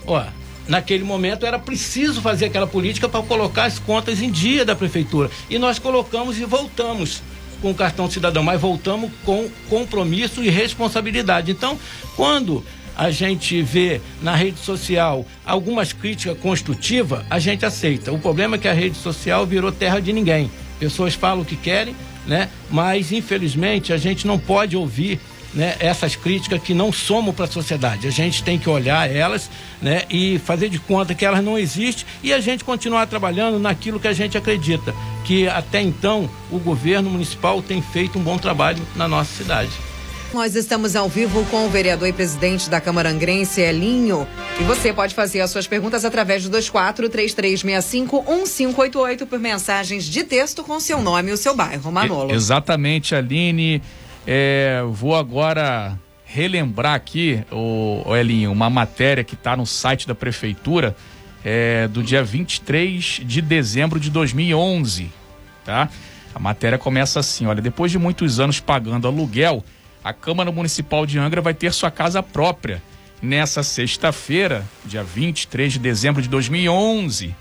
Ué, 0.07 0.27
naquele 0.69 1.03
momento 1.03 1.45
era 1.45 1.59
preciso 1.59 2.21
fazer 2.21 2.47
aquela 2.47 2.67
política 2.67 3.09
para 3.09 3.23
colocar 3.23 3.65
as 3.65 3.79
contas 3.79 4.23
em 4.23 4.31
dia 4.31 4.65
da 4.65 4.77
prefeitura. 4.77 5.31
E 5.49 5.59
nós 5.59 5.79
colocamos 5.79 6.39
e 6.39 6.45
voltamos 6.45 7.23
com 7.61 7.71
o 7.71 7.75
cartão 7.75 8.11
cidadão, 8.11 8.43
mas 8.43 8.61
voltamos 8.61 9.11
com 9.25 9.49
compromisso 9.69 10.43
e 10.43 10.51
responsabilidade. 10.51 11.51
Então, 11.51 11.79
quando 12.17 12.65
a 12.97 13.11
gente 13.11 13.63
vê 13.63 14.01
na 14.21 14.35
rede 14.35 14.59
social 14.59 15.27
algumas 15.45 15.93
críticas 15.93 16.39
construtivas, 16.39 17.25
a 17.31 17.39
gente 17.39 17.65
aceita. 17.65 18.13
O 18.13 18.19
problema 18.19 18.57
é 18.57 18.59
que 18.59 18.69
a 18.69 18.73
rede 18.73 18.97
social 18.97 19.47
virou 19.47 19.73
terra 19.73 20.01
de 20.01 20.13
ninguém. 20.13 20.51
Pessoas 20.79 21.15
falam 21.15 21.43
o 21.43 21.45
que 21.45 21.57
querem, 21.57 21.95
né? 22.27 22.49
Mas 22.71 23.13
infelizmente 23.13 23.93
a 23.93 23.97
gente 23.97 24.27
não 24.27 24.39
pode 24.39 24.77
ouvir 24.77 25.19
né, 25.55 25.77
essas 25.81 26.15
críticas 26.15 26.63
que 26.63 26.75
não 26.75 26.93
somam 26.93 27.33
para 27.33 27.45
a 27.45 27.49
sociedade. 27.49 28.07
A 28.07 28.11
gente 28.11 28.43
tem 28.43 28.59
que 28.59 28.69
olhar 28.69 29.11
elas 29.11 29.51
né, 29.81 30.03
e 30.11 30.39
fazer 30.39 30.69
de 30.69 30.79
conta 30.79 31.15
que 31.15 31.25
elas 31.25 31.43
não 31.43 31.59
existem 31.59 32.07
e 32.23 32.33
a 32.33 32.41
gente 32.41 32.65
continuar 32.65 33.07
trabalhando 33.07 33.59
naquilo 33.59 33.99
que 33.99 34.09
a 34.09 34.13
gente 34.13 34.39
acredita, 34.39 34.95
que 35.31 35.47
até 35.47 35.81
então 35.81 36.29
o 36.51 36.59
governo 36.59 37.09
municipal 37.09 37.63
tem 37.63 37.81
feito 37.81 38.19
um 38.19 38.21
bom 38.21 38.37
trabalho 38.37 38.83
na 38.97 39.07
nossa 39.07 39.33
cidade. 39.33 39.71
Nós 40.35 40.57
estamos 40.57 40.97
ao 40.97 41.09
vivo 41.09 41.45
com 41.45 41.67
o 41.67 41.71
vereador 41.71 42.09
e 42.09 42.13
presidente 42.13 42.69
da 42.69 42.81
Câmara 42.81 43.11
Angrense, 43.11 43.61
Elinho. 43.61 44.27
E 44.59 44.65
você 44.65 44.93
pode 44.93 45.15
fazer 45.15 45.41
as 45.41 45.53
suas 45.53 45.69
perguntas 45.69 46.05
através 46.05 46.49
do 46.49 46.59
2433651588 46.59 49.25
por 49.25 49.39
mensagens 49.39 50.05
de 50.05 50.25
texto 50.25 50.65
com 50.65 50.81
seu 50.81 51.01
nome 51.01 51.31
e 51.31 51.33
o 51.33 51.37
seu 51.37 51.55
bairro, 51.55 51.93
Manolo. 51.93 52.35
exatamente, 52.35 53.15
Aline. 53.15 53.81
É, 54.27 54.83
vou 54.91 55.15
agora 55.15 55.97
relembrar 56.25 56.95
aqui, 56.95 57.45
o, 57.53 58.03
o 58.05 58.17
Elinho, 58.17 58.51
uma 58.51 58.69
matéria 58.69 59.23
que 59.23 59.35
está 59.35 59.57
no 59.57 59.65
site 59.65 60.09
da 60.09 60.15
prefeitura 60.15 60.97
é, 61.45 61.87
do 61.87 62.03
dia 62.03 62.25
23 62.25 63.21
de 63.25 63.41
dezembro 63.41 64.01
de 64.01 64.11
2011, 64.11 65.20
tá? 65.65 65.89
A 66.35 66.39
matéria 66.39 66.79
começa 66.79 67.21
assim, 67.21 67.47
olha, 67.47 67.61
depois 67.61 67.91
de 67.91 67.99
muitos 67.99 68.39
anos 68.39 68.61
pagando 68.61 69.07
aluguel, 69.07 69.65
a 70.03 70.13
Câmara 70.13 70.51
Municipal 70.51 71.05
de 71.05 71.19
Angra 71.19 71.41
vai 71.41 71.55
ter 71.55 71.73
sua 71.73 71.91
casa 71.91 72.23
própria. 72.23 72.83
Nessa 73.23 73.63
sexta-feira, 73.63 74.65
dia 74.85 75.03
23 75.03 75.75
de 75.75 75.79
dezembro 75.79 76.23
de 76.23 76.29
2011, 76.29 77.35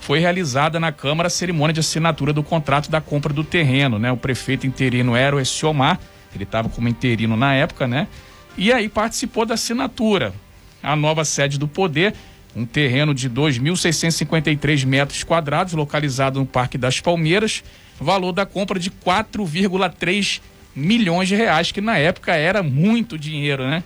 foi 0.00 0.18
realizada 0.18 0.80
na 0.80 0.90
Câmara 0.90 1.28
a 1.28 1.30
cerimônia 1.30 1.72
de 1.72 1.80
assinatura 1.80 2.32
do 2.32 2.42
contrato 2.42 2.90
da 2.90 3.00
compra 3.00 3.32
do 3.32 3.44
terreno, 3.44 3.98
né? 3.98 4.10
O 4.10 4.16
prefeito 4.16 4.66
interino 4.66 5.14
era 5.14 5.36
o 5.36 5.40
Essiomar, 5.40 6.00
ele 6.34 6.44
estava 6.44 6.68
como 6.68 6.88
interino 6.88 7.36
na 7.36 7.54
época, 7.54 7.86
né? 7.86 8.08
E 8.56 8.72
aí 8.72 8.88
participou 8.88 9.46
da 9.46 9.54
assinatura. 9.54 10.34
A 10.82 10.94
nova 10.96 11.24
sede 11.24 11.58
do 11.58 11.66
Poder, 11.66 12.14
um 12.54 12.64
terreno 12.64 13.14
de 13.14 13.28
2.653 13.28 14.84
metros 14.84 15.24
quadrados, 15.24 15.72
localizado 15.72 16.38
no 16.38 16.46
Parque 16.46 16.78
das 16.78 17.00
Palmeiras, 17.00 17.64
valor 18.00 18.32
da 18.32 18.46
compra 18.46 18.78
de 18.78 18.90
4,3 18.90 20.40
milhões 20.74 21.28
de 21.28 21.34
reais, 21.34 21.72
que 21.72 21.80
na 21.80 21.98
época 21.98 22.34
era 22.34 22.62
muito 22.62 23.18
dinheiro, 23.18 23.66
né? 23.66 23.82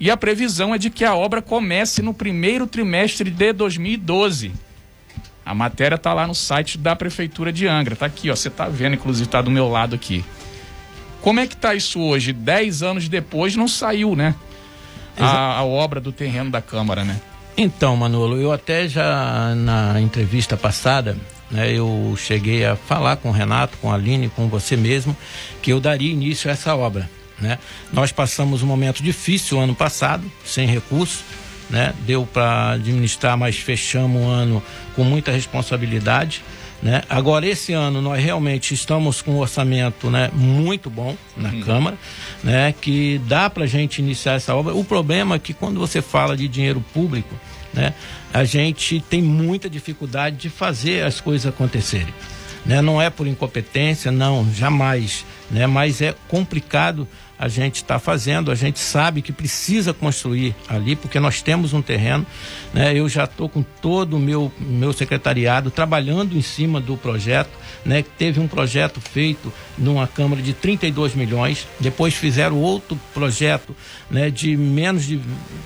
E 0.00 0.10
a 0.10 0.16
previsão 0.16 0.74
é 0.74 0.78
de 0.78 0.90
que 0.90 1.04
a 1.04 1.14
obra 1.14 1.42
comece 1.42 2.00
no 2.02 2.14
primeiro 2.14 2.66
trimestre 2.66 3.30
de 3.30 3.52
2012. 3.52 4.52
A 5.44 5.54
matéria 5.54 5.96
está 5.96 6.12
lá 6.12 6.26
no 6.26 6.34
site 6.34 6.78
da 6.78 6.94
Prefeitura 6.94 7.52
de 7.52 7.66
Angra. 7.66 7.96
Tá 7.96 8.06
aqui, 8.06 8.30
ó. 8.30 8.36
Você 8.36 8.50
tá 8.50 8.68
vendo, 8.68 8.94
inclusive, 8.94 9.28
tá 9.28 9.42
do 9.42 9.50
meu 9.50 9.68
lado 9.68 9.94
aqui. 9.94 10.24
Como 11.20 11.40
é 11.40 11.46
que 11.46 11.56
tá 11.56 11.74
isso 11.74 12.00
hoje? 12.00 12.32
Dez 12.32 12.82
anos 12.82 13.08
depois 13.08 13.56
não 13.56 13.66
saiu, 13.66 14.14
né? 14.14 14.34
A, 15.18 15.56
a, 15.56 15.64
obra 15.64 16.00
do 16.00 16.12
terreno 16.12 16.50
da 16.50 16.62
Câmara, 16.62 17.04
né? 17.04 17.20
Então, 17.60 17.96
Manolo, 17.96 18.40
eu 18.40 18.52
até 18.52 18.88
já 18.88 19.52
na 19.56 20.00
entrevista 20.00 20.56
passada, 20.56 21.16
né, 21.50 21.72
eu 21.72 22.14
cheguei 22.16 22.64
a 22.64 22.76
falar 22.76 23.16
com 23.16 23.30
o 23.30 23.32
Renato, 23.32 23.76
com 23.78 23.90
a 23.90 23.94
Aline, 23.94 24.28
com 24.28 24.48
você 24.48 24.76
mesmo, 24.76 25.16
que 25.60 25.72
eu 25.72 25.80
daria 25.80 26.10
início 26.10 26.48
a 26.48 26.52
essa 26.52 26.76
obra. 26.76 27.10
Né? 27.38 27.58
Nós 27.92 28.12
passamos 28.12 28.62
um 28.62 28.66
momento 28.66 29.02
difícil 29.02 29.58
ano 29.58 29.74
passado, 29.74 30.24
sem 30.44 30.66
recursos 30.68 31.24
né? 31.70 31.94
Deu 32.06 32.26
para 32.26 32.72
administrar, 32.72 33.36
mas 33.36 33.56
fechamos 33.56 34.22
o 34.22 34.26
ano 34.26 34.62
com 34.94 35.04
muita 35.04 35.30
responsabilidade. 35.30 36.42
Né? 36.80 37.02
Agora, 37.08 37.46
esse 37.46 37.72
ano, 37.72 38.00
nós 38.00 38.22
realmente 38.22 38.72
estamos 38.72 39.20
com 39.20 39.32
um 39.32 39.38
orçamento 39.38 40.10
né, 40.10 40.30
muito 40.32 40.88
bom 40.88 41.16
na 41.36 41.48
uhum. 41.48 41.60
Câmara, 41.60 41.98
né, 42.42 42.72
que 42.80 43.20
dá 43.26 43.50
para 43.50 43.64
a 43.64 43.66
gente 43.66 43.98
iniciar 43.98 44.34
essa 44.34 44.54
obra. 44.54 44.74
O 44.74 44.84
problema 44.84 45.34
é 45.34 45.38
que 45.38 45.52
quando 45.52 45.80
você 45.80 46.00
fala 46.00 46.36
de 46.36 46.46
dinheiro 46.46 46.80
público, 46.94 47.34
né, 47.74 47.94
a 48.32 48.44
gente 48.44 49.00
tem 49.00 49.20
muita 49.20 49.68
dificuldade 49.68 50.36
de 50.36 50.48
fazer 50.48 51.04
as 51.04 51.20
coisas 51.20 51.46
acontecerem. 51.46 52.14
Né? 52.64 52.80
Não 52.80 53.02
é 53.02 53.10
por 53.10 53.26
incompetência, 53.26 54.12
não, 54.12 54.46
jamais. 54.54 55.24
Né? 55.50 55.66
Mas 55.66 56.00
é 56.00 56.14
complicado 56.28 57.08
a 57.38 57.48
gente 57.48 57.76
está 57.76 57.98
fazendo, 57.98 58.50
a 58.50 58.54
gente 58.54 58.78
sabe 58.78 59.22
que 59.22 59.32
precisa 59.32 59.94
construir 59.94 60.54
ali, 60.68 60.96
porque 60.96 61.20
nós 61.20 61.40
temos 61.40 61.72
um 61.72 61.80
terreno, 61.80 62.26
né? 62.74 62.92
Eu 62.98 63.08
já 63.08 63.24
estou 63.24 63.48
com 63.48 63.62
todo 63.62 64.16
o 64.16 64.20
meu, 64.20 64.52
meu 64.58 64.92
secretariado 64.92 65.70
trabalhando 65.70 66.36
em 66.36 66.42
cima 66.42 66.80
do 66.80 66.96
projeto, 66.96 67.50
né? 67.84 68.04
Teve 68.16 68.40
um 68.40 68.48
projeto 68.48 69.00
feito 69.00 69.52
numa 69.76 70.06
Câmara 70.06 70.42
de 70.42 70.52
32 70.52 71.14
milhões, 71.14 71.66
depois 71.78 72.14
fizeram 72.14 72.56
outro 72.56 72.98
projeto, 73.14 73.74
né? 74.10 74.30
De 74.30 74.56
menos 74.56 75.06
de, 75.06 75.20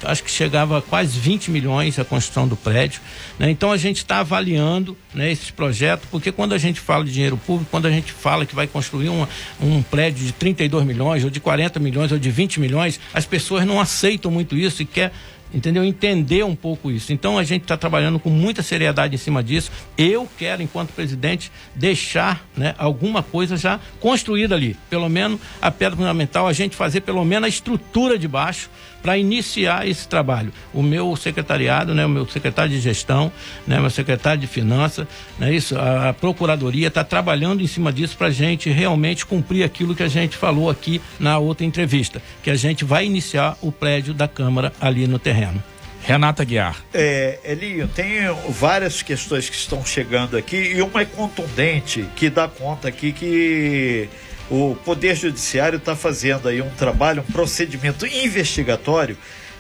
acho 0.05 0.23
que 0.23 0.31
chegava 0.31 0.79
a 0.79 0.83
quase 0.83 1.19
20 1.19 1.51
milhões 1.51 1.99
a 1.99 2.05
construção 2.05 2.47
do 2.47 2.57
prédio, 2.57 3.01
né? 3.39 3.51
Então 3.51 3.73
a 3.73 3.77
gente 3.77 3.99
está 3.99 4.19
avaliando, 4.19 4.97
né? 5.15 5.33
Esses 5.33 5.51
projetos, 5.51 6.07
porque 6.11 6.31
quando 6.31 6.53
a 6.53 6.59
gente 6.59 6.81
fala 6.81 7.05
de 7.05 7.13
dinheiro 7.13 7.37
público, 7.37 7.71
quando 7.71 7.87
a 7.87 7.91
gente 7.91 8.13
fala 8.13 8.45
que 8.45 8.55
vai 8.55 8.67
construir 8.67 9.09
uma, 9.09 9.29
um 9.61 9.83
prédio 9.83 10.27
de 10.27 10.33
32 10.33 10.85
milhões 10.85 11.25
ou 11.25 11.31
de 11.31 11.41
40 11.41 11.63
40 11.73 11.81
milhões 11.81 12.13
ou 12.13 12.19
de 12.19 12.31
20 12.31 12.61
milhões, 12.61 13.01
as 13.15 13.25
pessoas 13.25 13.65
não 13.65 13.81
aceitam 13.81 14.31
muito 14.31 14.57
isso 14.57 14.83
e 14.83 14.85
quer 14.85 15.13
entendeu? 15.53 15.85
Entender 15.85 16.45
um 16.45 16.55
pouco 16.55 16.91
isso. 16.91 17.13
Então 17.13 17.39
a 17.39 17.45
gente 17.45 17.63
está 17.63 17.77
trabalhando 17.77 18.19
com 18.19 18.31
muita 18.31 18.63
seriedade 18.63 19.15
em 19.15 19.19
cima 19.19 19.43
disso. 19.43 19.71
Eu 19.97 20.29
quero, 20.39 20.63
enquanto 20.63 20.93
presidente, 20.93 21.51
deixar 21.75 22.47
né, 22.57 22.75
alguma 22.79 23.23
coisa 23.23 23.57
já 23.57 23.79
construída 24.01 24.55
ali. 24.55 24.77
Pelo 24.89 25.09
menos 25.09 25.41
a 25.61 25.71
pedra 25.71 25.97
fundamental, 25.97 26.47
a 26.47 26.53
gente 26.53 26.77
fazer 26.77 27.03
pelo 27.03 27.25
menos 27.25 27.47
a 27.47 27.49
estrutura 27.49 28.19
de 28.19 28.29
baixo 28.29 28.71
para 29.03 29.19
iniciar 29.19 29.87
esse 29.87 30.07
trabalho. 30.07 30.53
O 30.73 30.83
meu 30.83 31.15
secretariado, 31.17 31.95
né, 31.95 32.07
o 32.07 32.09
meu 32.09 32.27
secretário 32.29 32.71
de 32.71 32.81
gestão, 32.81 33.33
né, 33.67 33.81
meu 33.81 33.91
secretário 33.91 34.41
de 34.41 34.47
finanças, 34.47 35.07
né, 35.39 35.53
isso, 35.53 35.77
a 35.79 36.13
procuradoria 36.13 36.89
está 36.89 37.03
trabalhando 37.03 37.63
em 37.63 37.67
cima 37.67 37.93
disso 37.93 38.17
para 38.17 38.29
a 38.29 38.31
gente 38.31 38.71
realmente 38.71 39.27
cumprir 39.27 39.65
aquilo 39.65 39.95
que 39.95 40.03
a 40.03 40.09
gente 40.09 40.37
falou 40.37 40.71
aqui 40.71 41.01
na 41.19 41.39
outra 41.39 41.67
entrevista, 41.67 42.23
que 42.43 42.51
a 42.51 42.55
gente 42.55 42.85
vai 42.85 43.05
iniciar 43.05 43.57
o 43.61 43.73
prédio 43.73 44.15
da 44.15 44.29
Câmara 44.29 44.73
ali 44.81 45.07
no 45.07 45.19
terreno. 45.19 45.63
Renata 46.05 46.45
Guiar. 46.45 46.83
É, 46.93 47.39
Elinho, 47.45 47.87
tem 47.87 48.23
várias 48.49 49.03
questões 49.03 49.49
que 49.49 49.55
estão 49.55 49.85
chegando 49.85 50.37
aqui 50.37 50.57
e 50.57 50.83
uma 50.83 51.01
é 51.01 51.05
contundente 51.05 52.05
que 52.17 52.29
dá 52.29 52.49
conta 52.49 52.89
aqui 52.89 53.13
que 53.13 54.09
o 54.51 54.77
Poder 54.85 55.15
Judiciário 55.15 55.79
está 55.79 55.97
fazendo 55.97 56.49
aí 56.49 56.61
um 56.61 56.71
trabalho, 56.71 57.25
um 57.27 57.33
procedimento 57.33 58.07
investigatório 58.07 59.17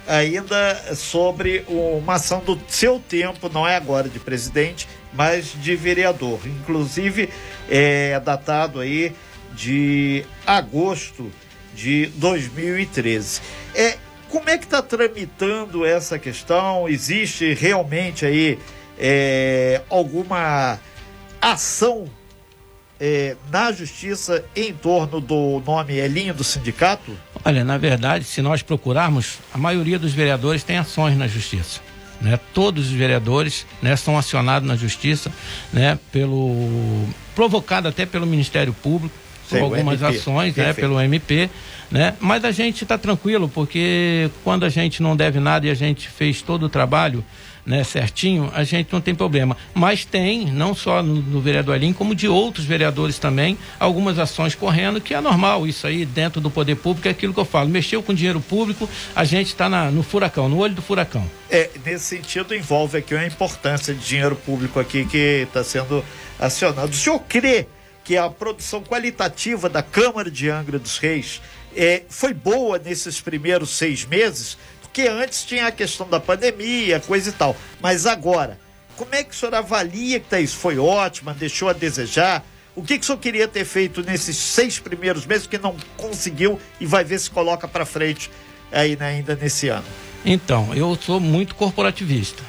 ainda 0.07 0.95
sobre 0.95 1.65
uma 1.69 2.15
ação 2.15 2.41
do 2.41 2.61
seu 2.69 2.99
tempo, 2.99 3.49
não 3.49 3.67
é 3.67 3.77
agora 3.77 4.09
de 4.09 4.19
presidente, 4.19 4.89
mas 5.12 5.55
de 5.55 5.77
vereador. 5.77 6.41
Inclusive 6.45 7.29
é 7.69 8.19
datado 8.21 8.81
aí 8.81 9.12
de 9.55 10.25
agosto 10.47 11.31
de 11.75 12.07
2013. 12.17 13.41
É, 13.75 13.97
como 14.29 14.49
é 14.49 14.59
que 14.59 14.65
está 14.65 14.83
tramitando 14.83 15.85
essa 15.85 16.19
questão? 16.19 16.89
Existe 16.89 17.55
realmente 17.55 18.25
aí 18.25 18.59
é, 18.99 19.83
alguma 19.89 20.79
ação 21.41 22.07
é, 23.04 23.37
na 23.50 23.73
justiça 23.73 24.44
em 24.54 24.73
torno 24.73 25.21
do 25.21 25.61
nome 25.66 25.94
Elinho 25.94 26.32
do 26.32 26.44
sindicato? 26.44 27.18
Olha, 27.44 27.64
na 27.64 27.76
verdade, 27.76 28.25
se 28.25 28.40
nós 28.40 28.62
procurarmos, 28.62 29.40
a 29.52 29.59
maioria 29.59 29.99
dos 29.99 30.12
vereadores 30.12 30.62
tem 30.62 30.78
ações 30.78 31.18
na 31.18 31.26
justiça. 31.26 31.80
Né? 32.21 32.38
Todos 32.54 32.87
os 32.87 32.92
vereadores 32.92 33.66
né, 33.82 33.97
são 33.97 34.16
acionados 34.16 34.68
na 34.68 34.76
justiça, 34.76 35.32
né, 35.73 35.99
pelo 36.12 37.04
provocado 37.35 37.88
até 37.88 38.06
pelo 38.06 38.25
Ministério 38.25 38.73
Público, 38.73 39.16
por 39.59 39.64
algumas 39.64 40.02
MP. 40.02 40.16
ações, 40.16 40.56
né, 40.56 40.73
pelo 40.73 41.00
MP, 41.00 41.49
né? 41.90 42.14
Mas 42.21 42.44
a 42.44 42.50
gente 42.50 42.82
está 42.85 42.97
tranquilo 42.97 43.49
porque 43.49 44.30
quando 44.42 44.64
a 44.64 44.68
gente 44.68 45.02
não 45.02 45.16
deve 45.16 45.38
nada 45.38 45.66
e 45.66 45.71
a 45.71 45.75
gente 45.75 46.09
fez 46.09 46.42
todo 46.42 46.64
o 46.64 46.68
trabalho, 46.68 47.25
né, 47.64 47.85
certinho, 47.85 48.50
a 48.54 48.64
gente 48.64 48.92
não 48.92 49.00
tem 49.00 49.14
problema. 49.14 49.56
Mas 49.75 50.04
tem, 50.04 50.47
não 50.47 50.75
só 50.75 51.02
no, 51.02 51.14
no 51.14 51.40
vereador 51.40 51.76
Elim, 51.76 51.92
como 51.92 52.14
de 52.14 52.28
outros 52.28 52.64
vereadores 52.64 53.18
também, 53.18 53.56
algumas 53.78 54.18
ações 54.18 54.54
correndo, 54.54 55.00
que 55.00 55.14
é 55.14 55.21
normal 55.21 55.66
isso 55.66 55.87
aí 55.87 56.04
dentro 56.04 56.40
do 56.40 56.50
poder 56.50 56.76
público, 56.76 57.06
é 57.09 57.12
aquilo 57.12 57.32
que 57.32 57.40
eu 57.40 57.44
falo. 57.44 57.68
Mexeu 57.68 58.02
com 58.02 58.12
dinheiro 58.12 58.40
público, 58.40 58.88
a 59.14 59.25
gente 59.25 59.49
está 59.49 59.68
no 59.90 60.02
furacão, 60.02 60.49
no 60.49 60.59
olho 60.59 60.75
do 60.75 60.82
furacão. 60.82 61.25
É, 61.49 61.71
nesse 61.85 62.04
sentido 62.04 62.54
envolve 62.54 62.99
aqui 62.99 63.14
a 63.14 63.26
importância 63.26 63.94
de 63.94 64.00
dinheiro 64.00 64.35
público 64.35 64.80
aqui 64.80 65.04
que 65.04 65.44
está 65.47 65.62
sendo 65.62 66.04
acionado. 66.38 66.90
O 66.90 66.94
senhor 66.94 67.21
crê 67.28 67.66
que 68.04 68.16
a 68.16 68.28
produção 68.28 68.82
qualitativa 68.82 69.68
da 69.68 69.82
Câmara 69.82 70.30
de 70.30 70.50
Angra 70.50 70.78
dos 70.78 70.99
Reis 70.99 71.40
é, 71.75 72.02
foi 72.09 72.35
boa 72.35 72.78
nesses 72.78 73.21
primeiros 73.21 73.71
seis 73.71 74.04
meses? 74.04 74.56
Porque 74.80 75.02
antes 75.02 75.44
tinha 75.44 75.66
a 75.66 75.73
questão 75.73 76.09
da 76.09 76.21
pandemia, 76.21 77.00
coisa 77.00 77.30
e 77.30 77.32
tal. 77.32 77.56
Mas 77.80 78.06
agora, 78.06 78.59
como 78.97 79.14
é 79.14 79.25
que 79.25 79.30
o 79.30 79.35
senhor 79.35 79.54
avalia 79.54 80.21
que 80.21 80.28
tá 80.28 80.38
isso? 80.40 80.56
Foi 80.56 80.78
ótima, 80.78 81.32
deixou 81.32 81.69
a 81.69 81.73
desejar? 81.73 82.45
O 82.75 82.82
que, 82.82 82.99
que 82.99 83.04
o 83.04 83.06
senhor 83.06 83.19
queria 83.19 83.49
ter 83.49 83.65
feito 83.65 84.02
nesses 84.02 84.36
seis 84.36 84.78
primeiros 84.78 85.26
meses 85.26 85.47
que 85.47 85.58
não 85.58 85.76
conseguiu 85.97 86.60
e 86.80 86.86
vai 86.86 87.04
ver 87.04 87.19
se 87.19 87.30
coloca 87.30 87.69
para 87.69 87.84
frente 87.84 88.30
aí 88.71 88.97
né, 88.97 89.06
ainda 89.06 89.36
nesse 89.36 89.69
ano? 89.69 89.84
Então, 90.25 90.75
eu 90.75 90.97
sou 90.97 91.19
muito 91.19 91.54
corporativista, 91.54 92.43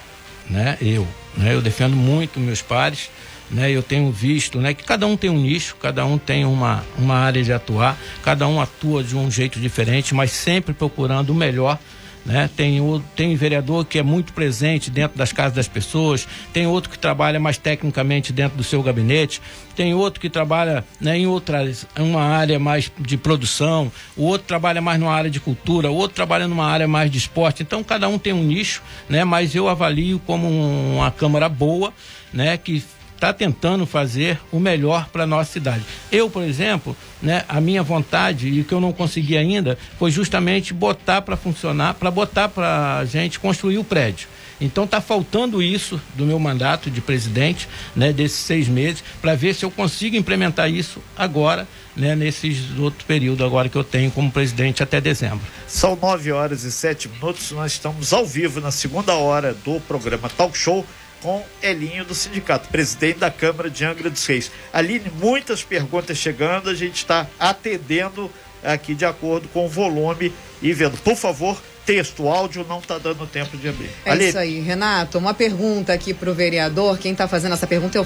né? 0.49 0.77
Eu, 0.81 1.07
né? 1.37 1.53
Eu 1.53 1.61
defendo 1.61 1.95
muito 1.95 2.39
meus 2.39 2.61
pares, 2.61 3.09
né? 3.49 3.71
Eu 3.71 3.83
tenho 3.83 4.11
visto, 4.11 4.59
né, 4.59 4.73
que 4.73 4.83
cada 4.83 5.05
um 5.05 5.15
tem 5.15 5.29
um 5.29 5.37
nicho, 5.37 5.75
cada 5.81 6.05
um 6.05 6.17
tem 6.17 6.45
uma, 6.45 6.83
uma 6.97 7.15
área 7.15 7.43
de 7.43 7.53
atuar, 7.53 7.97
cada 8.23 8.47
um 8.47 8.59
atua 8.59 9.03
de 9.03 9.15
um 9.15 9.29
jeito 9.29 9.59
diferente, 9.59 10.13
mas 10.13 10.31
sempre 10.31 10.73
procurando 10.73 11.29
o 11.29 11.35
melhor 11.35 11.77
né? 12.25 12.49
Tem, 12.55 12.79
tem 13.15 13.35
vereador 13.35 13.85
que 13.85 13.99
é 13.99 14.03
muito 14.03 14.33
presente 14.33 14.89
dentro 14.89 15.17
das 15.17 15.33
casas 15.33 15.53
das 15.53 15.67
pessoas, 15.67 16.27
tem 16.51 16.65
outro 16.65 16.89
que 16.89 16.97
trabalha 16.97 17.39
mais 17.39 17.57
tecnicamente 17.57 18.31
dentro 18.31 18.57
do 18.57 18.63
seu 18.63 18.81
gabinete, 18.81 19.41
tem 19.75 19.93
outro 19.93 20.19
que 20.19 20.29
trabalha 20.29 20.85
né, 20.99 21.17
em 21.17 21.27
outras, 21.27 21.85
uma 21.97 22.21
área 22.21 22.59
mais 22.59 22.91
de 22.99 23.17
produção, 23.17 23.91
o 24.15 24.23
outro 24.23 24.47
trabalha 24.47 24.81
mais 24.81 24.99
numa 24.99 25.13
área 25.13 25.29
de 25.29 25.39
cultura, 25.39 25.91
o 25.91 25.95
outro 25.95 26.15
trabalha 26.15 26.47
numa 26.47 26.65
área 26.65 26.87
mais 26.87 27.11
de 27.11 27.17
esporte. 27.17 27.63
Então 27.63 27.83
cada 27.83 28.07
um 28.07 28.19
tem 28.19 28.33
um 28.33 28.43
nicho, 28.43 28.81
né? 29.09 29.23
Mas 29.23 29.55
eu 29.55 29.67
avalio 29.67 30.19
como 30.25 30.47
uma 30.47 31.11
Câmara 31.11 31.49
boa, 31.49 31.93
né? 32.31 32.57
Que 32.57 32.83
está 33.23 33.31
tentando 33.31 33.85
fazer 33.85 34.37
o 34.51 34.59
melhor 34.59 35.07
para 35.07 35.23
a 35.23 35.27
nossa 35.27 35.53
cidade. 35.53 35.85
Eu, 36.11 36.29
por 36.29 36.43
exemplo, 36.43 36.95
né, 37.21 37.45
a 37.47 37.61
minha 37.61 37.81
vontade 37.81 38.49
e 38.49 38.59
o 38.59 38.65
que 38.65 38.73
eu 38.73 38.81
não 38.81 38.91
consegui 38.91 39.37
ainda 39.37 39.77
foi 39.97 40.11
justamente 40.11 40.73
botar 40.73 41.21
para 41.21 41.37
funcionar, 41.37 41.93
para 41.93 42.11
botar 42.11 42.49
para 42.49 42.97
a 42.97 43.05
gente 43.05 43.39
construir 43.39 43.77
o 43.77 43.83
prédio. 43.83 44.27
Então 44.59 44.83
está 44.83 45.01
faltando 45.01 45.63
isso 45.63 45.99
do 46.15 46.25
meu 46.25 46.37
mandato 46.37 46.91
de 46.91 47.01
presidente, 47.01 47.67
né, 47.95 48.11
desses 48.13 48.39
seis 48.39 48.67
meses, 48.67 49.03
para 49.21 49.35
ver 49.35 49.55
se 49.55 49.63
eu 49.63 49.71
consigo 49.71 50.15
implementar 50.15 50.69
isso 50.69 51.01
agora, 51.17 51.67
né, 51.95 52.15
nesses 52.15 52.77
outro 52.77 53.05
período 53.05 53.43
agora 53.43 53.69
que 53.69 53.75
eu 53.77 53.83
tenho 53.83 54.11
como 54.11 54.31
presidente 54.31 54.83
até 54.83 54.99
dezembro. 54.99 55.45
São 55.67 55.95
nove 55.95 56.31
horas 56.31 56.63
e 56.63 56.71
sete 56.71 57.07
minutos. 57.07 57.51
Nós 57.51 57.71
estamos 57.71 58.13
ao 58.13 58.25
vivo 58.25 58.59
na 58.59 58.71
segunda 58.71 59.13
hora 59.15 59.53
do 59.53 59.79
programa 59.81 60.29
Talk 60.29 60.57
Show 60.57 60.85
com 61.23 61.41
Elinho 61.61 62.03
do 62.03 62.13
sindicato, 62.13 62.67
presidente 62.67 63.19
da 63.19 63.31
Câmara 63.31 63.69
de 63.69 63.85
Angra 63.85 64.09
dos 64.09 64.25
Reis. 64.25 64.51
Aline, 64.73 65.09
muitas 65.21 65.63
perguntas 65.63 66.17
chegando, 66.17 66.69
a 66.69 66.75
gente 66.75 66.97
está 66.97 67.25
atendendo 67.39 68.29
aqui 68.61 68.93
de 68.93 69.05
acordo 69.05 69.47
com 69.47 69.65
o 69.65 69.69
volume 69.69 70.33
e 70.61 70.73
vendo. 70.73 70.97
Por 70.97 71.15
favor, 71.15 71.59
texto, 71.85 72.27
áudio 72.27 72.65
não 72.67 72.79
está 72.79 72.97
dando 72.97 73.25
tempo 73.25 73.57
de 73.57 73.69
abrir. 73.69 73.89
É 74.05 74.11
Aline. 74.11 74.29
isso 74.29 74.37
aí, 74.37 74.59
Renato. 74.59 75.17
Uma 75.17 75.33
pergunta 75.33 75.93
aqui 75.93 76.13
para 76.13 76.29
o 76.29 76.33
vereador. 76.33 76.97
Quem 76.97 77.13
está 77.13 77.25
fazendo 77.25 77.53
essa 77.53 77.67
pergunta 77.67 77.97
é 77.97 78.01
o 78.01 78.05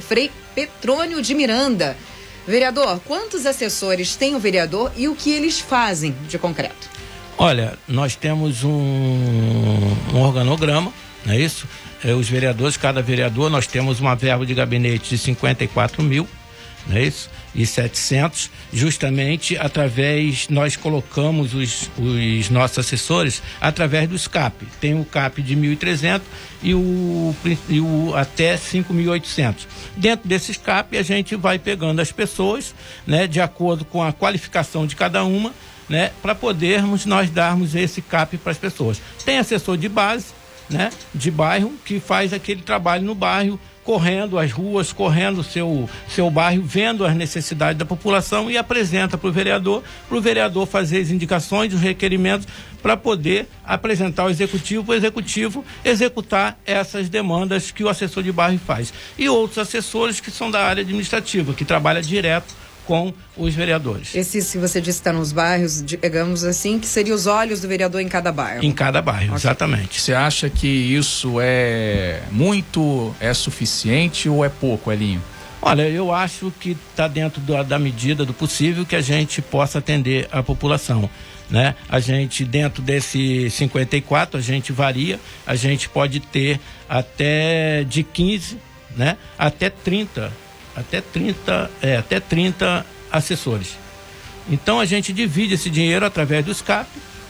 Frei 0.00 0.30
Petrônio 0.54 1.22
de 1.22 1.34
Miranda. 1.34 1.96
Vereador, 2.46 3.00
quantos 3.06 3.46
assessores 3.46 4.16
tem 4.16 4.34
o 4.34 4.38
vereador 4.40 4.92
e 4.96 5.08
o 5.08 5.14
que 5.14 5.30
eles 5.30 5.60
fazem 5.60 6.14
de 6.28 6.38
concreto? 6.38 6.96
Olha, 7.38 7.76
nós 7.86 8.16
temos 8.16 8.64
um, 8.64 8.70
um 10.14 10.20
organograma, 10.20 10.92
não 11.26 11.34
é 11.34 11.38
isso? 11.38 11.66
é, 12.04 12.14
os 12.14 12.28
vereadores, 12.28 12.76
cada 12.76 13.02
vereador, 13.02 13.50
nós 13.50 13.66
temos 13.66 14.00
uma 14.00 14.14
verba 14.14 14.46
de 14.46 14.54
gabinete 14.54 15.10
de 15.10 15.18
54 15.18 16.02
mil, 16.02 16.28
não 16.86 16.96
é 16.96 17.02
isso? 17.02 17.28
E 17.52 17.66
700, 17.66 18.50
justamente 18.72 19.56
através, 19.56 20.48
nós 20.48 20.76
colocamos 20.76 21.54
os, 21.54 21.90
os 21.98 22.50
nossos 22.50 22.78
assessores 22.78 23.42
através 23.60 24.08
do 24.08 24.16
SCAP. 24.16 24.66
Tem 24.78 24.98
o 24.98 25.04
CAP 25.04 25.42
de 25.42 25.56
1.300 25.56 26.20
e 26.62 26.74
o, 26.74 27.34
e 27.68 27.80
o 27.80 28.14
até 28.14 28.56
5.800. 28.56 29.66
Dentro 29.96 30.28
desse 30.28 30.52
SCAP, 30.52 30.98
a 30.98 31.02
gente 31.02 31.34
vai 31.34 31.58
pegando 31.58 32.00
as 32.00 32.12
pessoas, 32.12 32.74
né, 33.06 33.26
de 33.26 33.40
acordo 33.40 33.84
com 33.84 34.02
a 34.02 34.12
qualificação 34.12 34.86
de 34.86 34.94
cada 34.94 35.24
uma, 35.24 35.52
né, 35.88 36.12
para 36.20 36.34
podermos 36.34 37.06
nós 37.06 37.30
darmos 37.30 37.74
esse 37.74 38.02
CAP 38.02 38.36
para 38.36 38.52
as 38.52 38.58
pessoas. 38.58 39.00
Tem 39.24 39.38
assessor 39.38 39.78
de 39.78 39.88
base, 39.88 40.26
né, 40.68 40.90
de 41.14 41.30
bairro 41.30 41.72
que 41.84 42.00
faz 42.00 42.32
aquele 42.32 42.62
trabalho 42.62 43.04
no 43.04 43.14
bairro 43.14 43.58
correndo 43.86 44.36
as 44.36 44.50
ruas, 44.50 44.92
correndo 44.92 45.44
seu, 45.44 45.88
seu 46.08 46.28
bairro, 46.28 46.60
vendo 46.64 47.04
as 47.04 47.14
necessidades 47.14 47.78
da 47.78 47.84
população 47.84 48.50
e 48.50 48.58
apresenta 48.58 49.16
para 49.16 49.28
o 49.28 49.32
vereador, 49.32 49.84
para 50.08 50.18
o 50.18 50.20
vereador 50.20 50.66
fazer 50.66 50.98
as 50.98 51.10
indicações, 51.10 51.72
os 51.72 51.80
requerimentos, 51.80 52.48
para 52.82 52.96
poder 52.96 53.46
apresentar 53.64 54.24
ao 54.24 54.30
executivo, 54.30 54.82
para 54.82 54.92
o 54.92 54.96
executivo 54.96 55.64
executar 55.84 56.58
essas 56.66 57.08
demandas 57.08 57.70
que 57.70 57.84
o 57.84 57.88
assessor 57.88 58.24
de 58.24 58.32
bairro 58.32 58.58
faz. 58.58 58.92
E 59.16 59.28
outros 59.28 59.58
assessores 59.58 60.18
que 60.18 60.32
são 60.32 60.50
da 60.50 60.64
área 60.64 60.82
administrativa, 60.82 61.54
que 61.54 61.64
trabalha 61.64 62.02
direto 62.02 62.65
com 62.86 63.12
os 63.36 63.54
vereadores. 63.54 64.14
Esse, 64.14 64.40
se 64.40 64.56
você 64.58 64.80
disse 64.80 64.98
está 64.98 65.12
nos 65.12 65.32
bairros, 65.32 65.82
digamos 65.82 66.44
assim, 66.44 66.78
que 66.78 66.86
seria 66.86 67.14
os 67.14 67.26
olhos 67.26 67.60
do 67.60 67.68
vereador 67.68 68.00
em 68.00 68.08
cada 68.08 68.32
bairro. 68.32 68.64
Em 68.64 68.72
cada 68.72 69.02
bairro, 69.02 69.34
okay. 69.34 69.36
exatamente. 69.36 70.00
Você 70.00 70.14
acha 70.14 70.48
que 70.48 70.66
isso 70.66 71.38
é 71.40 72.22
muito, 72.30 73.14
é 73.20 73.34
suficiente 73.34 74.28
ou 74.28 74.44
é 74.44 74.48
pouco, 74.48 74.90
Elinho? 74.90 75.22
Olha, 75.60 75.88
eu 75.88 76.12
acho 76.12 76.52
que 76.60 76.76
está 76.90 77.08
dentro 77.08 77.40
da, 77.40 77.62
da 77.62 77.78
medida 77.78 78.24
do 78.24 78.32
possível 78.32 78.86
que 78.86 78.94
a 78.94 79.00
gente 79.00 79.42
possa 79.42 79.78
atender 79.80 80.28
a 80.30 80.42
população. 80.42 81.10
Né? 81.50 81.74
A 81.88 81.98
gente, 81.98 82.44
dentro 82.44 82.82
desse 82.82 83.50
54, 83.50 84.38
a 84.38 84.42
gente 84.42 84.72
varia, 84.72 85.18
a 85.46 85.56
gente 85.56 85.88
pode 85.88 86.20
ter 86.20 86.60
até 86.88 87.84
de 87.84 88.02
15, 88.02 88.58
né? 88.96 89.16
Até 89.38 89.70
30 89.70 90.45
até 90.76 91.00
30, 91.00 91.70
é, 91.80 91.96
até 91.96 92.20
30 92.20 92.84
assessores. 93.10 93.76
Então 94.48 94.78
a 94.78 94.84
gente 94.84 95.12
divide 95.12 95.54
esse 95.54 95.70
dinheiro 95.70 96.04
através 96.04 96.44
do 96.44 96.54
SCAP, 96.54 96.88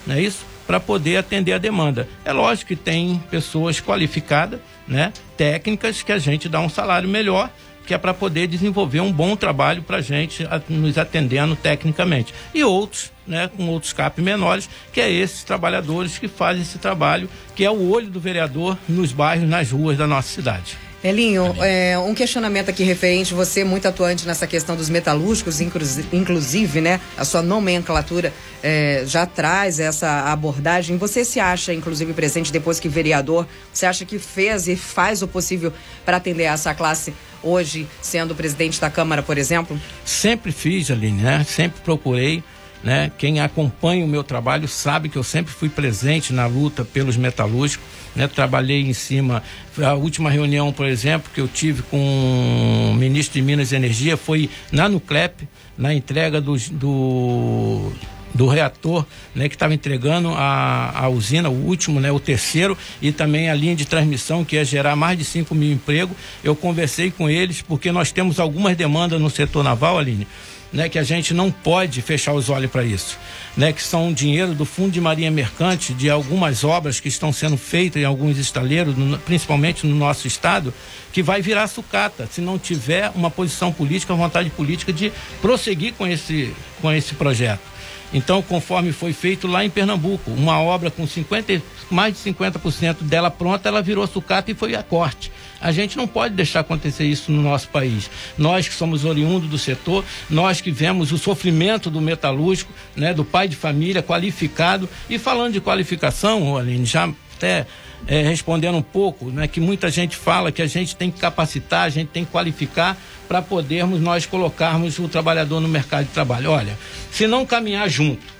é 0.08 0.20
isso? 0.20 0.44
Para 0.66 0.80
poder 0.80 1.16
atender 1.16 1.52
a 1.52 1.58
demanda. 1.58 2.08
É 2.24 2.32
lógico 2.32 2.68
que 2.68 2.76
tem 2.76 3.22
pessoas 3.30 3.80
qualificadas, 3.80 4.60
né? 4.86 5.12
Técnicas 5.36 6.02
que 6.02 6.12
a 6.12 6.18
gente 6.18 6.48
dá 6.48 6.60
um 6.60 6.68
salário 6.68 7.08
melhor, 7.08 7.50
que 7.86 7.94
é 7.94 7.98
para 7.98 8.12
poder 8.12 8.48
desenvolver 8.48 9.00
um 9.00 9.12
bom 9.12 9.36
trabalho 9.36 9.80
para 9.82 9.98
a 9.98 10.02
gente 10.02 10.46
nos 10.68 10.98
atendendo 10.98 11.54
tecnicamente. 11.54 12.34
E 12.52 12.64
outros, 12.64 13.12
né, 13.24 13.48
com 13.56 13.68
outros 13.68 13.92
CAP 13.92 14.20
menores, 14.20 14.68
que 14.92 15.00
é 15.00 15.10
esses 15.10 15.44
trabalhadores 15.44 16.18
que 16.18 16.26
fazem 16.26 16.62
esse 16.62 16.78
trabalho, 16.78 17.30
que 17.54 17.64
é 17.64 17.70
o 17.70 17.88
olho 17.88 18.08
do 18.08 18.18
vereador 18.18 18.76
nos 18.88 19.12
bairros, 19.12 19.48
nas 19.48 19.70
ruas 19.70 19.96
da 19.96 20.06
nossa 20.06 20.28
cidade. 20.28 20.76
Elinho, 21.04 21.54
é, 21.60 21.98
um 21.98 22.14
questionamento 22.14 22.68
aqui 22.68 22.82
referente, 22.82 23.34
você 23.34 23.62
muito 23.62 23.86
atuante 23.86 24.26
nessa 24.26 24.46
questão 24.46 24.74
dos 24.74 24.88
metalúrgicos, 24.88 25.60
inclusive, 25.60 26.80
né? 26.80 27.00
A 27.16 27.24
sua 27.24 27.42
nomenclatura 27.42 28.32
é, 28.62 29.04
já 29.06 29.26
traz 29.26 29.78
essa 29.78 30.32
abordagem. 30.32 30.96
Você 30.96 31.24
se 31.24 31.38
acha, 31.38 31.72
inclusive, 31.72 32.12
presente 32.12 32.50
depois 32.50 32.80
que 32.80 32.88
vereador, 32.88 33.46
você 33.72 33.86
acha 33.86 34.04
que 34.04 34.18
fez 34.18 34.66
e 34.66 34.74
faz 34.74 35.22
o 35.22 35.28
possível 35.28 35.72
para 36.04 36.16
atender 36.16 36.44
essa 36.44 36.74
classe 36.74 37.14
hoje, 37.42 37.86
sendo 38.00 38.34
presidente 38.34 38.80
da 38.80 38.90
Câmara, 38.90 39.22
por 39.22 39.38
exemplo? 39.38 39.78
Sempre 40.04 40.50
fiz, 40.50 40.90
Aline, 40.90 41.22
né? 41.22 41.44
Sempre 41.48 41.80
procurei 41.82 42.42
né? 42.82 43.10
Quem 43.18 43.40
acompanha 43.40 44.04
o 44.04 44.08
meu 44.08 44.22
trabalho 44.22 44.68
sabe 44.68 45.08
que 45.08 45.16
eu 45.16 45.22
sempre 45.22 45.52
fui 45.52 45.68
presente 45.68 46.32
na 46.32 46.46
luta 46.46 46.84
pelos 46.84 47.16
metalúrgicos, 47.16 47.84
né? 48.14 48.26
Trabalhei 48.28 48.82
em 48.82 48.92
cima. 48.92 49.42
A 49.82 49.94
última 49.94 50.30
reunião, 50.30 50.72
por 50.72 50.86
exemplo, 50.86 51.30
que 51.34 51.40
eu 51.40 51.48
tive 51.48 51.82
com 51.82 52.90
o 52.92 52.94
ministro 52.94 53.34
de 53.34 53.42
Minas 53.42 53.72
e 53.72 53.76
Energia 53.76 54.16
foi 54.16 54.48
na 54.70 54.88
Nuclep, 54.88 55.48
na 55.76 55.92
entrega 55.92 56.40
do, 56.40 56.56
do 56.72 57.92
do 58.36 58.46
reator, 58.46 59.04
né, 59.34 59.48
que 59.48 59.54
estava 59.54 59.74
entregando 59.74 60.28
a, 60.28 61.04
a 61.04 61.08
usina, 61.08 61.48
o 61.48 61.66
último, 61.66 62.00
né, 62.00 62.12
o 62.12 62.20
terceiro, 62.20 62.76
e 63.00 63.10
também 63.10 63.48
a 63.48 63.54
linha 63.54 63.74
de 63.74 63.86
transmissão 63.86 64.44
que 64.44 64.56
ia 64.56 64.64
gerar 64.64 64.94
mais 64.94 65.18
de 65.18 65.24
5 65.24 65.54
mil 65.54 65.72
empregos. 65.72 66.16
Eu 66.44 66.54
conversei 66.54 67.10
com 67.10 67.28
eles 67.28 67.62
porque 67.62 67.90
nós 67.90 68.12
temos 68.12 68.38
algumas 68.38 68.76
demandas 68.76 69.20
no 69.20 69.30
setor 69.30 69.64
naval, 69.64 69.98
Aline, 69.98 70.26
né, 70.72 70.88
que 70.88 70.98
a 70.98 71.02
gente 71.02 71.32
não 71.32 71.50
pode 71.50 72.02
fechar 72.02 72.32
os 72.32 72.50
olhos 72.50 72.70
para 72.70 72.84
isso, 72.84 73.18
né, 73.56 73.72
que 73.72 73.82
são 73.82 74.12
dinheiro 74.12 74.54
do 74.54 74.64
Fundo 74.64 74.90
de 74.90 75.00
Marinha 75.00 75.30
Mercante 75.30 75.94
de 75.94 76.10
algumas 76.10 76.64
obras 76.64 77.00
que 77.00 77.08
estão 77.08 77.32
sendo 77.32 77.56
feitas 77.56 78.02
em 78.02 78.04
alguns 78.04 78.38
estaleiros, 78.38 78.94
principalmente 79.24 79.86
no 79.86 79.94
nosso 79.94 80.26
estado, 80.26 80.72
que 81.12 81.22
vai 81.22 81.40
virar 81.40 81.66
sucata 81.68 82.28
se 82.30 82.40
não 82.40 82.58
tiver 82.58 83.10
uma 83.14 83.30
posição 83.30 83.72
política, 83.72 84.14
vontade 84.14 84.50
política 84.50 84.92
de 84.92 85.12
prosseguir 85.40 85.94
com 85.94 86.06
esse, 86.06 86.52
com 86.80 86.92
esse 86.92 87.14
projeto. 87.14 87.76
Então, 88.12 88.40
conforme 88.40 88.92
foi 88.92 89.12
feito 89.12 89.46
lá 89.46 89.64
em 89.64 89.70
Pernambuco, 89.70 90.30
uma 90.30 90.60
obra 90.60 90.90
com 90.90 91.06
50, 91.06 91.60
mais 91.90 92.14
de 92.14 92.32
50% 92.32 93.02
dela 93.02 93.30
pronta, 93.30 93.68
ela 93.68 93.82
virou 93.82 94.06
sucata 94.06 94.50
e 94.50 94.54
foi 94.54 94.74
a 94.74 94.82
corte. 94.82 95.32
A 95.60 95.72
gente 95.72 95.96
não 95.96 96.06
pode 96.06 96.34
deixar 96.34 96.60
acontecer 96.60 97.04
isso 97.04 97.32
no 97.32 97.42
nosso 97.42 97.68
país. 97.68 98.10
Nós 98.36 98.68
que 98.68 98.74
somos 98.74 99.04
oriundos 99.04 99.48
do 99.48 99.58
setor, 99.58 100.04
nós 100.28 100.60
que 100.60 100.70
vemos 100.70 101.12
o 101.12 101.18
sofrimento 101.18 101.90
do 101.90 102.00
metalúrgico, 102.00 102.72
né, 102.94 103.14
do 103.14 103.24
pai 103.24 103.48
de 103.48 103.56
família 103.56 104.02
qualificado. 104.02 104.88
E 105.08 105.18
falando 105.18 105.54
de 105.54 105.60
qualificação, 105.60 106.56
Aline, 106.56 106.84
já 106.84 107.08
até 107.36 107.66
é, 108.06 108.22
respondendo 108.22 108.76
um 108.76 108.82
pouco, 108.82 109.30
né, 109.30 109.48
que 109.48 109.60
muita 109.60 109.90
gente 109.90 110.16
fala 110.16 110.52
que 110.52 110.62
a 110.62 110.66
gente 110.66 110.94
tem 110.94 111.10
que 111.10 111.20
capacitar, 111.20 111.84
a 111.84 111.88
gente 111.88 112.08
tem 112.08 112.24
que 112.24 112.30
qualificar 112.30 112.96
para 113.26 113.42
podermos 113.42 114.00
nós 114.00 114.26
colocarmos 114.26 114.98
o 114.98 115.08
trabalhador 115.08 115.60
no 115.60 115.68
mercado 115.68 116.06
de 116.06 116.12
trabalho. 116.12 116.50
Olha, 116.50 116.78
se 117.10 117.26
não 117.26 117.44
caminhar 117.44 117.88
junto, 117.88 118.35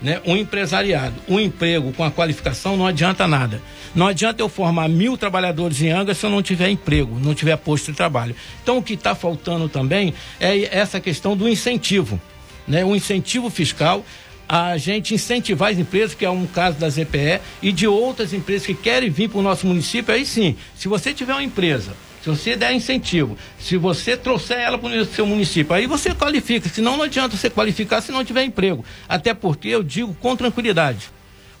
né, 0.00 0.20
um 0.24 0.36
empresariado, 0.36 1.14
um 1.28 1.38
emprego 1.40 1.92
com 1.92 2.04
a 2.04 2.10
qualificação, 2.10 2.76
não 2.76 2.86
adianta 2.86 3.26
nada. 3.26 3.60
Não 3.94 4.06
adianta 4.06 4.42
eu 4.42 4.48
formar 4.48 4.88
mil 4.88 5.16
trabalhadores 5.16 5.80
em 5.82 5.90
Angra 5.90 6.14
se 6.14 6.24
eu 6.24 6.30
não 6.30 6.42
tiver 6.42 6.68
emprego, 6.70 7.18
não 7.18 7.34
tiver 7.34 7.56
posto 7.56 7.90
de 7.90 7.96
trabalho. 7.96 8.34
Então 8.62 8.78
o 8.78 8.82
que 8.82 8.94
está 8.94 9.14
faltando 9.14 9.68
também 9.68 10.14
é 10.38 10.76
essa 10.76 11.00
questão 11.00 11.36
do 11.36 11.48
incentivo, 11.48 12.20
né? 12.66 12.84
O 12.84 12.94
incentivo 12.94 13.50
fiscal 13.50 14.04
a 14.48 14.78
gente 14.78 15.14
incentivar 15.14 15.70
as 15.72 15.78
empresas, 15.78 16.14
que 16.14 16.24
é 16.24 16.30
um 16.30 16.46
caso 16.46 16.78
da 16.78 16.88
ZPE, 16.88 17.40
e 17.60 17.70
de 17.70 17.86
outras 17.86 18.32
empresas 18.32 18.66
que 18.66 18.74
querem 18.74 19.10
vir 19.10 19.28
para 19.28 19.40
o 19.40 19.42
nosso 19.42 19.66
município, 19.66 20.14
aí 20.14 20.24
sim, 20.24 20.56
se 20.74 20.88
você 20.88 21.12
tiver 21.12 21.34
uma 21.34 21.42
empresa, 21.42 21.92
se 22.36 22.50
você 22.50 22.56
der 22.56 22.72
incentivo, 22.72 23.36
se 23.58 23.76
você 23.76 24.16
trouxer 24.16 24.58
ela 24.58 24.78
para 24.78 24.88
o 24.88 25.04
seu 25.04 25.26
município, 25.26 25.74
aí 25.74 25.86
você 25.86 26.14
qualifica, 26.14 26.68
senão 26.68 26.96
não 26.96 27.04
adianta 27.04 27.36
você 27.36 27.48
qualificar 27.48 28.00
se 28.00 28.12
não 28.12 28.24
tiver 28.24 28.44
emprego. 28.44 28.84
Até 29.08 29.34
porque 29.34 29.68
eu 29.68 29.82
digo 29.82 30.14
com 30.14 30.36
tranquilidade. 30.36 31.10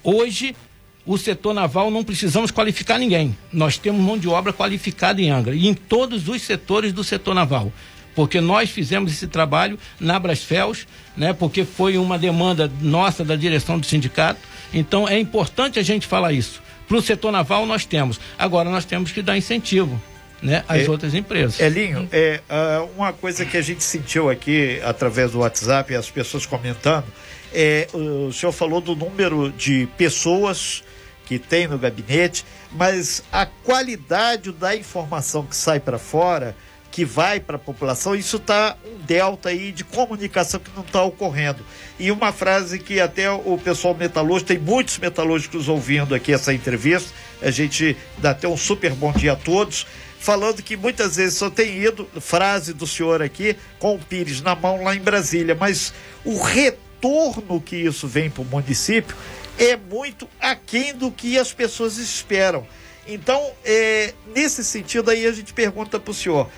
Hoje, 0.02 0.54
o 1.06 1.16
setor 1.16 1.54
naval 1.54 1.90
não 1.90 2.04
precisamos 2.04 2.50
qualificar 2.50 2.98
ninguém. 2.98 3.36
Nós 3.52 3.78
temos 3.78 4.00
mão 4.00 4.18
de 4.18 4.28
obra 4.28 4.52
qualificada 4.52 5.20
em 5.22 5.30
Angra 5.30 5.54
e 5.54 5.66
em 5.66 5.74
todos 5.74 6.28
os 6.28 6.42
setores 6.42 6.92
do 6.92 7.02
setor 7.02 7.34
naval. 7.34 7.72
Porque 8.14 8.40
nós 8.40 8.68
fizemos 8.68 9.12
esse 9.12 9.26
trabalho 9.26 9.78
na 9.98 10.18
Brasfels, 10.18 10.86
né? 11.16 11.32
Porque 11.32 11.64
foi 11.64 11.96
uma 11.96 12.18
demanda 12.18 12.70
nossa 12.80 13.24
da 13.24 13.36
direção 13.36 13.78
do 13.78 13.86
sindicato. 13.86 14.40
Então 14.74 15.08
é 15.08 15.18
importante 15.18 15.78
a 15.78 15.82
gente 15.82 16.06
falar 16.06 16.32
isso. 16.32 16.60
Para 16.86 16.96
o 16.96 17.02
setor 17.02 17.30
naval 17.32 17.64
nós 17.64 17.84
temos. 17.84 18.20
Agora 18.38 18.68
nós 18.70 18.84
temos 18.84 19.12
que 19.12 19.22
dar 19.22 19.36
incentivo. 19.36 20.00
Né, 20.40 20.64
às 20.68 20.86
é, 20.86 20.90
outras 20.90 21.14
empresas. 21.14 21.58
Elinho, 21.58 22.08
é, 22.12 22.40
uh, 22.48 22.88
uma 22.96 23.12
coisa 23.12 23.44
que 23.44 23.56
a 23.56 23.62
gente 23.62 23.82
sentiu 23.82 24.30
aqui 24.30 24.80
através 24.84 25.32
do 25.32 25.40
WhatsApp, 25.40 25.92
as 25.96 26.08
pessoas 26.08 26.46
comentando, 26.46 27.06
é, 27.52 27.88
o 27.92 28.32
senhor 28.32 28.52
falou 28.52 28.80
do 28.80 28.94
número 28.94 29.50
de 29.50 29.88
pessoas 29.96 30.84
que 31.26 31.38
tem 31.38 31.66
no 31.66 31.78
gabinete, 31.78 32.44
mas 32.72 33.22
a 33.32 33.44
qualidade 33.44 34.52
da 34.52 34.74
informação 34.74 35.44
que 35.44 35.56
sai 35.56 35.80
para 35.80 35.98
fora, 35.98 36.56
que 36.90 37.04
vai 37.04 37.38
para 37.38 37.56
a 37.56 37.58
população, 37.58 38.14
isso 38.14 38.38
está 38.38 38.76
um 38.84 38.98
delta 39.04 39.50
aí 39.50 39.70
de 39.72 39.84
comunicação 39.84 40.58
que 40.58 40.70
não 40.74 40.82
está 40.82 41.02
ocorrendo. 41.02 41.64
E 41.98 42.10
uma 42.10 42.32
frase 42.32 42.78
que 42.78 42.98
até 42.98 43.30
o 43.30 43.58
pessoal 43.62 43.94
metalúrgico, 43.94 44.48
tem 44.48 44.58
muitos 44.58 44.98
metalúrgicos 44.98 45.68
ouvindo 45.68 46.14
aqui 46.14 46.32
essa 46.32 46.52
entrevista, 46.52 47.12
a 47.42 47.50
gente 47.50 47.96
dá 48.16 48.30
até 48.30 48.48
um 48.48 48.56
super 48.56 48.92
bom 48.92 49.12
dia 49.12 49.32
a 49.32 49.36
todos, 49.36 49.86
falando 50.18 50.62
que 50.62 50.76
muitas 50.76 51.16
vezes 51.16 51.38
só 51.38 51.48
tem 51.48 51.82
ido, 51.82 52.08
frase 52.20 52.72
do 52.72 52.86
senhor 52.86 53.22
aqui, 53.22 53.56
com 53.78 53.94
o 53.94 53.98
Pires 53.98 54.40
na 54.40 54.54
mão 54.54 54.82
lá 54.82 54.94
em 54.94 55.00
Brasília, 55.00 55.54
mas 55.54 55.92
o 56.24 56.40
retorno 56.40 57.60
que 57.60 57.76
isso 57.76 58.06
vem 58.06 58.28
para 58.28 58.42
o 58.42 58.44
município 58.44 59.16
é 59.56 59.76
muito 59.76 60.28
aquém 60.40 60.94
do 60.94 61.10
que 61.10 61.38
as 61.38 61.52
pessoas 61.52 61.96
esperam. 61.98 62.66
Então, 63.06 63.52
é, 63.64 64.12
nesse 64.34 64.62
sentido 64.64 65.10
aí, 65.10 65.26
a 65.26 65.32
gente 65.32 65.54
pergunta 65.54 65.98
para 65.98 66.10
o 66.10 66.14
senhor: 66.14 66.48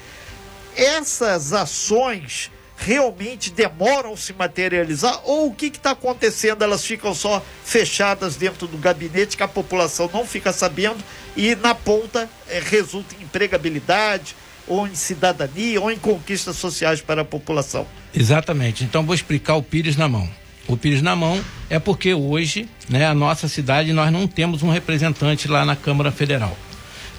essas 0.74 1.52
ações 1.52 2.50
realmente 2.80 3.50
demoram 3.50 4.16
se 4.16 4.32
materializar 4.32 5.20
ou 5.24 5.48
o 5.48 5.54
que 5.54 5.66
está 5.66 5.92
acontecendo? 5.92 6.62
Elas 6.62 6.84
ficam 6.84 7.14
só 7.14 7.44
fechadas 7.64 8.36
dentro 8.36 8.66
do 8.66 8.78
gabinete 8.78 9.36
que 9.36 9.42
a 9.42 9.48
população 9.48 10.10
não 10.12 10.26
fica 10.26 10.52
sabendo 10.52 10.98
e 11.36 11.54
na 11.54 11.74
ponta 11.74 12.28
é, 12.48 12.60
resulta 12.60 13.14
em 13.14 13.24
empregabilidade 13.24 14.34
ou 14.66 14.86
em 14.86 14.94
cidadania 14.94 15.80
ou 15.80 15.90
em 15.90 15.98
conquistas 15.98 16.56
sociais 16.56 17.00
para 17.00 17.22
a 17.22 17.24
população. 17.24 17.86
Exatamente. 18.14 18.84
Então 18.84 19.04
vou 19.04 19.14
explicar 19.14 19.56
o 19.56 19.62
Pires 19.62 19.96
na 19.96 20.08
mão 20.08 20.28
o 20.70 20.76
Pires 20.76 21.02
na 21.02 21.16
mão 21.16 21.42
é 21.68 21.78
porque 21.78 22.14
hoje, 22.14 22.68
né, 22.88 23.06
a 23.06 23.14
nossa 23.14 23.48
cidade, 23.48 23.92
nós 23.92 24.12
não 24.12 24.26
temos 24.28 24.62
um 24.62 24.70
representante 24.70 25.48
lá 25.48 25.64
na 25.64 25.74
Câmara 25.74 26.12
Federal. 26.12 26.56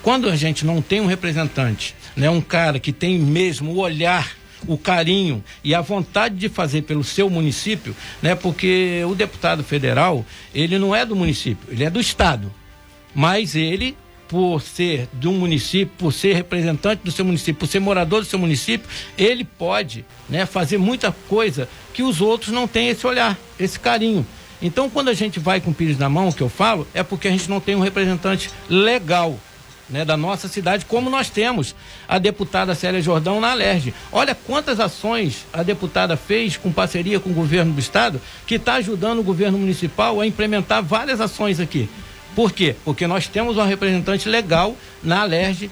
Quando 0.01 0.29
a 0.29 0.35
gente 0.35 0.65
não 0.65 0.81
tem 0.81 1.01
um 1.01 1.05
representante, 1.05 1.93
né, 2.15 2.29
um 2.29 2.41
cara 2.41 2.79
que 2.79 2.93
tem 2.93 3.19
mesmo 3.19 3.71
o 3.71 3.79
olhar 3.79 4.31
o 4.67 4.77
carinho 4.77 5.43
e 5.63 5.73
a 5.73 5.81
vontade 5.81 6.35
de 6.35 6.49
fazer 6.49 6.83
pelo 6.83 7.03
seu 7.03 7.29
município, 7.29 7.95
né? 8.21 8.35
Porque 8.35 9.01
o 9.07 9.15
deputado 9.15 9.63
federal, 9.63 10.25
ele 10.53 10.77
não 10.77 10.95
é 10.95 11.05
do 11.05 11.15
município, 11.15 11.67
ele 11.71 11.83
é 11.83 11.89
do 11.89 11.99
estado. 11.99 12.51
Mas 13.13 13.55
ele 13.55 13.97
por 14.31 14.61
ser 14.61 15.09
de 15.11 15.27
um 15.27 15.33
município, 15.33 15.93
por 15.97 16.13
ser 16.13 16.33
representante 16.33 17.03
do 17.03 17.11
seu 17.11 17.25
município, 17.25 17.55
por 17.55 17.67
ser 17.67 17.81
morador 17.81 18.21
do 18.21 18.25
seu 18.25 18.39
município, 18.39 18.87
ele 19.17 19.43
pode 19.43 20.05
né, 20.29 20.45
fazer 20.45 20.77
muita 20.77 21.13
coisa 21.27 21.67
que 21.93 22.01
os 22.01 22.21
outros 22.21 22.53
não 22.53 22.65
têm 22.65 22.87
esse 22.87 23.05
olhar, 23.05 23.37
esse 23.59 23.77
carinho. 23.77 24.25
Então, 24.61 24.89
quando 24.89 25.09
a 25.09 25.13
gente 25.13 25.37
vai 25.37 25.59
com 25.59 25.71
o 25.71 25.73
Pires 25.73 25.97
na 25.97 26.07
mão, 26.07 26.31
que 26.31 26.41
eu 26.41 26.47
falo, 26.47 26.87
é 26.93 27.03
porque 27.03 27.27
a 27.27 27.31
gente 27.31 27.49
não 27.49 27.59
tem 27.59 27.75
um 27.75 27.81
representante 27.81 28.49
legal 28.69 29.37
né, 29.89 30.05
da 30.05 30.15
nossa 30.15 30.47
cidade, 30.47 30.85
como 30.85 31.09
nós 31.09 31.29
temos 31.29 31.75
a 32.07 32.17
deputada 32.17 32.75
Célia 32.75 33.01
Jordão 33.01 33.41
na 33.41 33.51
Alerj. 33.51 33.93
Olha 34.11 34.35
quantas 34.35 34.79
ações 34.79 35.45
a 35.51 35.63
deputada 35.63 36.15
fez 36.15 36.57
com 36.57 36.71
parceria 36.71 37.19
com 37.19 37.29
o 37.29 37.33
governo 37.33 37.73
do 37.73 37.79
estado, 37.79 38.21
que 38.45 38.55
está 38.55 38.75
ajudando 38.75 39.19
o 39.19 39.23
governo 39.23 39.57
municipal 39.57 40.19
a 40.21 40.27
implementar 40.27 40.83
várias 40.83 41.19
ações 41.19 41.59
aqui. 41.59 41.89
Por 42.35 42.51
quê? 42.51 42.75
Porque 42.85 43.07
nós 43.07 43.27
temos 43.27 43.57
uma 43.57 43.65
representante 43.65 44.29
legal 44.29 44.75
na 45.03 45.21
Alerj 45.21 45.69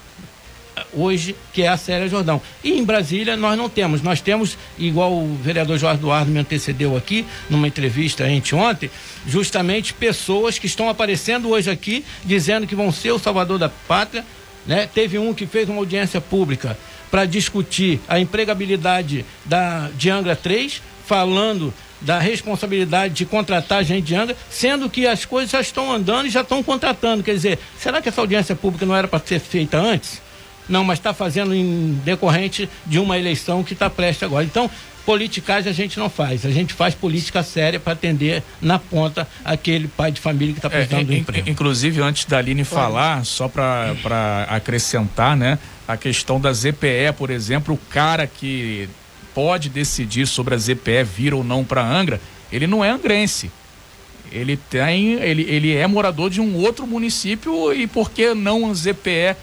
hoje, 0.93 1.35
que 1.53 1.63
é 1.63 1.67
a 1.67 1.77
Célia 1.77 2.07
Jordão. 2.07 2.41
E 2.63 2.71
em 2.73 2.83
Brasília 2.83 3.35
nós 3.35 3.57
não 3.57 3.69
temos. 3.69 4.01
Nós 4.01 4.21
temos, 4.21 4.57
igual 4.77 5.13
o 5.13 5.35
vereador 5.41 5.77
Jorge 5.77 5.99
Eduardo 5.99 6.31
me 6.31 6.39
antecedeu 6.39 6.95
aqui, 6.95 7.25
numa 7.49 7.67
entrevista 7.67 8.25
ontem, 8.53 8.89
justamente 9.27 9.93
pessoas 9.93 10.57
que 10.57 10.65
estão 10.65 10.89
aparecendo 10.89 11.49
hoje 11.49 11.69
aqui, 11.69 12.03
dizendo 12.23 12.67
que 12.67 12.75
vão 12.75 12.91
ser 12.91 13.11
o 13.11 13.19
salvador 13.19 13.57
da 13.57 13.69
pátria. 13.69 14.25
Né? 14.65 14.87
Teve 14.93 15.17
um 15.17 15.33
que 15.33 15.45
fez 15.45 15.67
uma 15.69 15.79
audiência 15.79 16.21
pública 16.21 16.77
para 17.09 17.25
discutir 17.25 17.99
a 18.07 18.19
empregabilidade 18.19 19.25
da, 19.45 19.89
de 19.95 20.09
Angra 20.09 20.35
3, 20.35 20.81
falando 21.05 21.73
da 22.01 22.19
responsabilidade 22.19 23.13
de 23.13 23.25
contratar 23.25 23.83
gente 23.83 24.05
de 24.05 24.15
Angra, 24.15 24.35
sendo 24.49 24.89
que 24.89 25.05
as 25.05 25.25
coisas 25.25 25.51
já 25.51 25.59
estão 25.59 25.91
andando 25.91 26.27
e 26.27 26.29
já 26.29 26.41
estão 26.41 26.63
contratando. 26.63 27.23
Quer 27.23 27.33
dizer, 27.33 27.59
será 27.77 28.01
que 28.01 28.09
essa 28.09 28.21
audiência 28.21 28.55
pública 28.55 28.85
não 28.85 28.95
era 28.95 29.07
para 29.07 29.19
ser 29.25 29.39
feita 29.39 29.77
antes? 29.77 30.21
Não, 30.69 30.83
mas 30.83 30.99
está 30.99 31.13
fazendo 31.13 31.53
em 31.53 31.99
decorrente 32.05 32.69
de 32.85 32.99
uma 32.99 33.17
eleição 33.17 33.63
que 33.63 33.73
está 33.73 33.89
prestes 33.89 34.23
agora. 34.23 34.45
Então, 34.45 34.69
politicagem 35.05 35.71
a 35.71 35.73
gente 35.73 35.97
não 35.97 36.09
faz. 36.09 36.45
A 36.45 36.51
gente 36.51 36.73
faz 36.73 36.93
política 36.93 37.41
séria 37.41 37.79
para 37.79 37.93
atender 37.93 38.43
na 38.61 38.77
ponta 38.77 39.27
aquele 39.43 39.87
pai 39.87 40.11
de 40.11 40.21
família 40.21 40.53
que 40.53 40.59
está 40.59 40.69
precisando 40.69 41.01
é, 41.01 41.03
do 41.05 41.13
emprego. 41.13 41.49
Inclusive, 41.49 41.99
antes 41.99 42.25
da 42.25 42.37
Aline 42.37 42.63
falar, 42.63 43.25
só 43.25 43.47
para 43.47 44.45
acrescentar, 44.47 45.35
né? 45.35 45.57
A 45.87 45.97
questão 45.97 46.39
da 46.39 46.53
ZPE, 46.53 47.13
por 47.17 47.31
exemplo, 47.31 47.73
o 47.73 47.77
cara 47.89 48.27
que 48.27 48.87
pode 49.33 49.69
decidir 49.69 50.27
sobre 50.27 50.53
a 50.53 50.57
ZPE 50.57 51.03
vir 51.03 51.33
ou 51.33 51.43
não 51.43 51.63
para 51.63 51.83
Angra, 51.83 52.21
ele 52.51 52.67
não 52.67 52.85
é 52.85 52.91
angrense. 52.91 53.51
Ele 54.31 54.57
tem, 54.57 55.13
ele, 55.13 55.41
ele 55.49 55.73
é 55.73 55.87
morador 55.87 56.29
de 56.29 56.39
um 56.39 56.55
outro 56.55 56.85
município 56.85 57.73
e 57.73 57.87
por 57.87 58.11
que 58.11 58.35
não 58.35 58.69
a 58.69 58.73
ZPE 58.75 59.35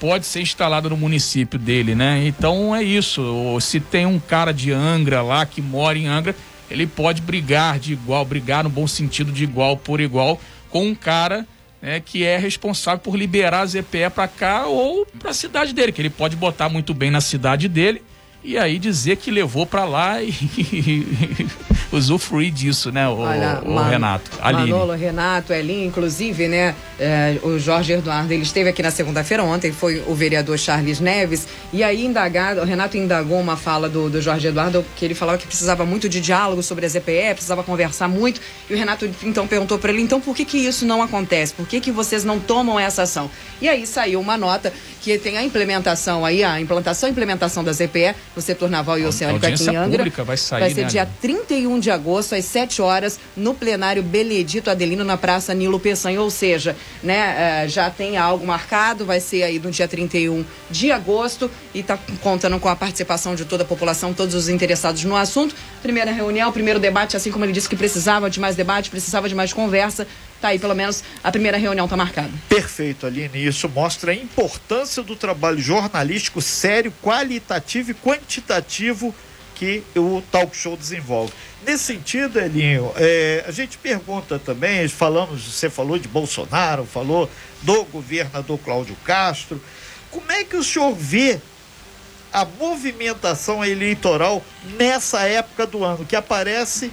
pode 0.00 0.26
ser 0.26 0.40
instalada 0.40 0.88
no 0.88 0.96
município 0.96 1.58
dele, 1.58 1.94
né? 1.94 2.26
Então 2.26 2.74
é 2.74 2.82
isso. 2.82 3.58
Se 3.60 3.80
tem 3.80 4.06
um 4.06 4.18
cara 4.18 4.52
de 4.52 4.72
Angra 4.72 5.22
lá 5.22 5.44
que 5.46 5.60
mora 5.60 5.98
em 5.98 6.06
Angra, 6.06 6.34
ele 6.70 6.86
pode 6.86 7.22
brigar 7.22 7.78
de 7.78 7.92
igual, 7.92 8.24
brigar 8.24 8.64
no 8.64 8.70
bom 8.70 8.86
sentido 8.86 9.32
de 9.32 9.44
igual 9.44 9.76
por 9.76 10.00
igual 10.00 10.40
com 10.70 10.86
um 10.88 10.94
cara 10.94 11.46
né, 11.80 12.00
que 12.00 12.24
é 12.24 12.36
responsável 12.36 12.98
por 12.98 13.16
liberar 13.16 13.60
a 13.60 13.66
ZPE 13.66 14.10
para 14.14 14.26
cá 14.28 14.66
ou 14.66 15.06
para 15.18 15.30
a 15.30 15.34
cidade 15.34 15.72
dele, 15.72 15.92
que 15.92 16.00
ele 16.00 16.10
pode 16.10 16.34
botar 16.34 16.68
muito 16.68 16.92
bem 16.92 17.10
na 17.10 17.20
cidade 17.20 17.68
dele 17.68 18.02
e 18.42 18.56
aí 18.56 18.78
dizer 18.78 19.16
que 19.16 19.30
levou 19.30 19.66
para 19.66 19.84
lá 19.84 20.22
e 20.22 20.32
usufruir 21.92 22.52
disso, 22.52 22.90
né, 22.90 23.08
o, 23.08 23.18
Olha, 23.18 23.60
o 23.64 23.82
Renato. 23.82 24.30
Aline. 24.40 24.70
Manolo, 24.70 24.92
Renato, 24.92 25.52
Elin, 25.52 25.86
inclusive, 25.86 26.48
né, 26.48 26.74
é, 26.98 27.38
o 27.42 27.58
Jorge 27.58 27.92
Eduardo, 27.92 28.32
ele 28.32 28.42
esteve 28.42 28.68
aqui 28.70 28.82
na 28.82 28.90
segunda-feira, 28.90 29.42
ontem 29.42 29.72
foi 29.72 30.02
o 30.06 30.14
vereador 30.14 30.58
Charles 30.58 31.00
Neves, 31.00 31.46
e 31.72 31.82
aí 31.82 32.04
indagado, 32.04 32.60
o 32.60 32.64
Renato 32.64 32.96
indagou 32.96 33.38
uma 33.38 33.56
fala 33.56 33.88
do, 33.88 34.10
do 34.10 34.20
Jorge 34.20 34.48
Eduardo, 34.48 34.84
que 34.96 35.04
ele 35.04 35.14
falava 35.14 35.38
que 35.38 35.46
precisava 35.46 35.84
muito 35.84 36.08
de 36.08 36.20
diálogo 36.20 36.62
sobre 36.62 36.86
a 36.86 36.88
ZPE, 36.88 37.32
precisava 37.32 37.62
conversar 37.62 38.08
muito, 38.08 38.40
e 38.68 38.74
o 38.74 38.76
Renato 38.76 39.08
então 39.22 39.46
perguntou 39.46 39.78
para 39.78 39.92
ele, 39.92 40.02
então 40.02 40.20
por 40.20 40.34
que 40.34 40.44
que 40.44 40.58
isso 40.58 40.84
não 40.84 41.02
acontece? 41.02 41.54
Por 41.54 41.66
que 41.66 41.80
que 41.80 41.92
vocês 41.92 42.24
não 42.24 42.38
tomam 42.38 42.78
essa 42.78 43.02
ação? 43.02 43.30
E 43.60 43.68
aí 43.68 43.86
saiu 43.86 44.20
uma 44.20 44.36
nota 44.36 44.72
que 45.06 45.16
tem 45.18 45.38
a 45.38 45.42
implementação 45.44 46.24
aí, 46.24 46.42
a 46.42 46.60
implantação 46.60 47.08
e 47.08 47.12
implementação 47.12 47.62
da 47.62 47.72
ZPE 47.72 48.16
no 48.34 48.42
setor 48.42 48.68
naval 48.68 48.98
e 48.98 49.04
oceânico 49.04 49.46
aqui 49.46 49.62
em 49.62 49.76
Angra. 49.76 50.02
vai 50.24 50.36
sair, 50.36 50.58
Vai 50.58 50.74
ser 50.74 50.82
né, 50.82 50.88
dia 50.88 51.08
31 51.22 51.78
de 51.78 51.92
agosto, 51.92 52.34
às 52.34 52.44
7 52.44 52.82
horas, 52.82 53.20
no 53.36 53.54
plenário 53.54 54.02
Benedito 54.02 54.68
Adelino, 54.68 55.04
na 55.04 55.16
Praça 55.16 55.54
Nilo 55.54 55.78
Peçanha. 55.78 56.20
Ou 56.20 56.28
seja, 56.28 56.74
né, 57.04 57.36
eh, 57.38 57.68
já 57.68 57.88
tem 57.88 58.16
algo 58.16 58.44
marcado, 58.44 59.06
vai 59.06 59.20
ser 59.20 59.44
aí 59.44 59.60
no 59.60 59.70
dia 59.70 59.86
31 59.86 60.44
de 60.68 60.90
agosto 60.90 61.48
e 61.72 61.78
está 61.78 61.96
contando 62.20 62.58
com 62.58 62.68
a 62.68 62.74
participação 62.74 63.36
de 63.36 63.44
toda 63.44 63.62
a 63.62 63.66
população, 63.66 64.12
todos 64.12 64.34
os 64.34 64.48
interessados 64.48 65.04
no 65.04 65.14
assunto. 65.14 65.54
Primeira 65.82 66.10
reunião, 66.10 66.50
primeiro 66.50 66.80
debate, 66.80 67.16
assim 67.16 67.30
como 67.30 67.44
ele 67.44 67.52
disse 67.52 67.68
que 67.68 67.76
precisava 67.76 68.28
de 68.28 68.40
mais 68.40 68.56
debate, 68.56 68.90
precisava 68.90 69.28
de 69.28 69.36
mais 69.36 69.52
conversa. 69.52 70.04
Tá 70.40 70.48
aí, 70.48 70.58
pelo 70.58 70.74
menos 70.74 71.02
a 71.24 71.30
primeira 71.30 71.56
reunião 71.56 71.86
está 71.86 71.96
marcada. 71.96 72.30
Perfeito, 72.48 73.06
Aline. 73.06 73.46
Isso 73.46 73.68
mostra 73.68 74.12
a 74.12 74.14
importância 74.14 75.02
do 75.02 75.16
trabalho 75.16 75.58
jornalístico 75.58 76.42
sério, 76.42 76.92
qualitativo 77.02 77.90
e 77.90 77.94
quantitativo 77.94 79.14
que 79.54 79.82
o 79.96 80.22
talk 80.30 80.54
show 80.54 80.76
desenvolve. 80.76 81.32
Nesse 81.66 81.84
sentido, 81.84 82.38
Elinho, 82.38 82.92
é, 82.96 83.44
a 83.48 83.50
gente 83.50 83.78
pergunta 83.78 84.38
também, 84.38 84.86
falamos, 84.86 85.42
você 85.42 85.68
falou 85.68 85.98
de 85.98 86.06
Bolsonaro, 86.06 86.84
falou 86.84 87.28
do 87.62 87.84
governador 87.84 88.58
Cláudio 88.58 88.96
Castro. 89.04 89.60
Como 90.10 90.30
é 90.30 90.44
que 90.44 90.56
o 90.56 90.62
senhor 90.62 90.94
vê 90.94 91.40
a 92.32 92.44
movimentação 92.44 93.64
eleitoral 93.64 94.44
nessa 94.78 95.22
época 95.22 95.66
do 95.66 95.82
ano, 95.82 96.04
que 96.04 96.14
aparece 96.14 96.92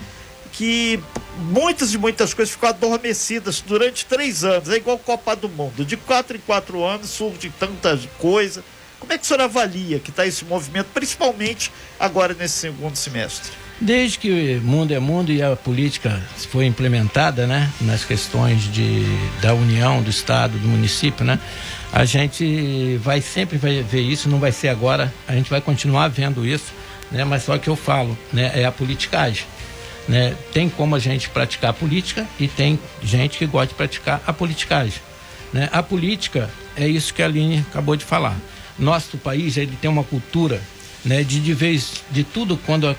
que 0.54 1.00
muitas 1.38 1.94
e 1.94 1.98
muitas 1.98 2.34
coisas 2.34 2.54
ficam 2.54 2.70
adormecidas 2.70 3.62
durante 3.62 4.06
três 4.06 4.44
anos. 4.44 4.70
É 4.70 4.78
igual 4.78 4.98
Copa 4.98 5.36
do 5.36 5.50
Mundo. 5.50 5.86
De 5.86 5.98
quatro 5.98 6.38
em 6.38 6.40
quatro 6.40 6.84
anos 6.84 7.10
surge 7.10 7.52
tanta 7.60 8.00
coisa. 8.20 8.64
Como 9.00 9.12
é 9.12 9.18
que 9.18 9.24
o 9.26 9.28
senhor 9.28 9.42
avalia 9.42 10.00
que 10.00 10.12
está 10.12 10.26
esse 10.26 10.46
movimento, 10.46 10.88
principalmente 10.94 11.72
agora 12.00 12.34
nesse 12.34 12.56
segundo 12.56 12.96
semestre? 12.96 13.52
Desde 13.82 14.18
que 14.18 14.62
mundo 14.64 14.94
é 14.94 15.00
mundo 15.00 15.30
e 15.30 15.42
a 15.42 15.58
política 15.58 16.22
foi 16.50 16.66
implementada, 16.66 17.46
né, 17.46 17.70
nas 17.82 18.06
questões 18.06 18.72
de, 18.72 19.04
da 19.42 19.54
união 19.54 20.02
do 20.02 20.10
estado, 20.10 20.58
do 20.58 20.68
município, 20.70 21.26
né, 21.26 21.38
a 21.92 22.06
gente 22.06 22.98
vai 23.04 23.20
sempre 23.20 23.58
vai 23.58 23.84
ver 23.84 24.00
isso, 24.00 24.30
não 24.30 24.40
vai 24.40 24.54
ser 24.54 24.70
agora, 24.70 25.14
a 25.28 25.34
gente 25.34 25.50
vai 25.50 25.60
continuar 25.60 26.08
vendo 26.08 26.46
isso, 26.46 26.72
né, 27.12 27.26
mas 27.26 27.44
só 27.44 27.58
que 27.58 27.68
eu 27.68 27.76
falo, 27.76 28.18
né, 28.32 28.52
é 28.56 28.64
a 28.64 28.72
politicagem. 28.72 29.46
Né? 30.08 30.36
Tem 30.52 30.70
como 30.70 30.96
a 30.96 31.00
gente 31.00 31.30
praticar 31.30 31.72
a 31.72 31.74
política 31.74 32.28
e 32.40 32.48
tem 32.48 32.80
gente 33.02 33.38
que 33.38 33.46
gosta 33.46 33.68
de 33.68 33.76
praticar 33.76 34.22
a 34.26 34.34
politicagem. 34.34 35.02
Né? 35.54 35.70
A 35.72 35.82
política 35.82 36.50
é 36.76 36.88
isso 36.88 37.14
que 37.14 37.22
a 37.22 37.26
Aline 37.26 37.66
acabou 37.70 37.96
de 37.96 38.04
falar. 38.04 38.36
Nosso 38.78 39.18
país 39.18 39.56
ele 39.56 39.78
tem 39.80 39.90
uma 39.90 40.04
cultura 40.04 40.62
né, 41.06 41.24
de 41.24 41.40
de 41.40 41.54
vez 41.54 42.04
de 42.10 42.24
tudo 42.24 42.58
quando 42.58 42.96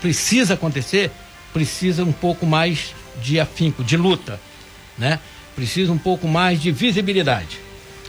precisa 0.00 0.54
acontecer, 0.54 1.10
precisa 1.52 2.04
um 2.04 2.12
pouco 2.12 2.46
mais 2.46 2.94
de 3.22 3.38
afinco, 3.38 3.84
de 3.84 3.96
luta, 3.96 4.40
né? 4.96 5.18
Precisa 5.54 5.92
um 5.92 5.98
pouco 5.98 6.26
mais 6.26 6.60
de 6.60 6.72
visibilidade. 6.72 7.58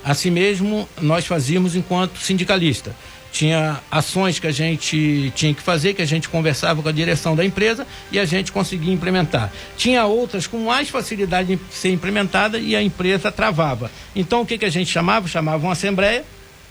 Assim 0.04 0.32
mesmo 0.32 0.88
nós 1.02 1.26
fazíamos 1.26 1.76
enquanto 1.76 2.20
sindicalista 2.20 2.96
tinha 3.34 3.82
ações 3.90 4.38
que 4.38 4.46
a 4.46 4.52
gente 4.52 5.34
tinha 5.36 5.54
que 5.56 5.62
fazer, 5.62 5.96
que 5.96 6.04
a 6.04 6.06
gente 6.06 6.30
conversava 6.30 6.84
com 6.84 6.88
a 6.88 6.92
direção 6.92 7.36
da 7.36 7.44
empresa 7.44 7.86
e 8.12 8.20
a 8.20 8.26
gente 8.26 8.52
conseguia 8.52 8.94
implementar. 8.94 9.52
Tinha 9.76 10.06
outras 10.06 10.46
com 10.46 10.60
mais 10.66 10.88
facilidade 10.88 11.56
de 11.56 11.76
ser 11.76 11.90
implementada 11.90 12.60
e 12.60 12.76
a 12.76 12.82
empresa 12.82 13.32
travava. 13.32 13.90
Então 14.16 14.42
o 14.42 14.46
que, 14.46 14.56
que 14.56 14.66
a 14.66 14.70
gente 14.70 14.92
chamava? 14.92 15.28
Chamava 15.28 15.66
uma 15.66 15.74
assembleia 15.74 16.24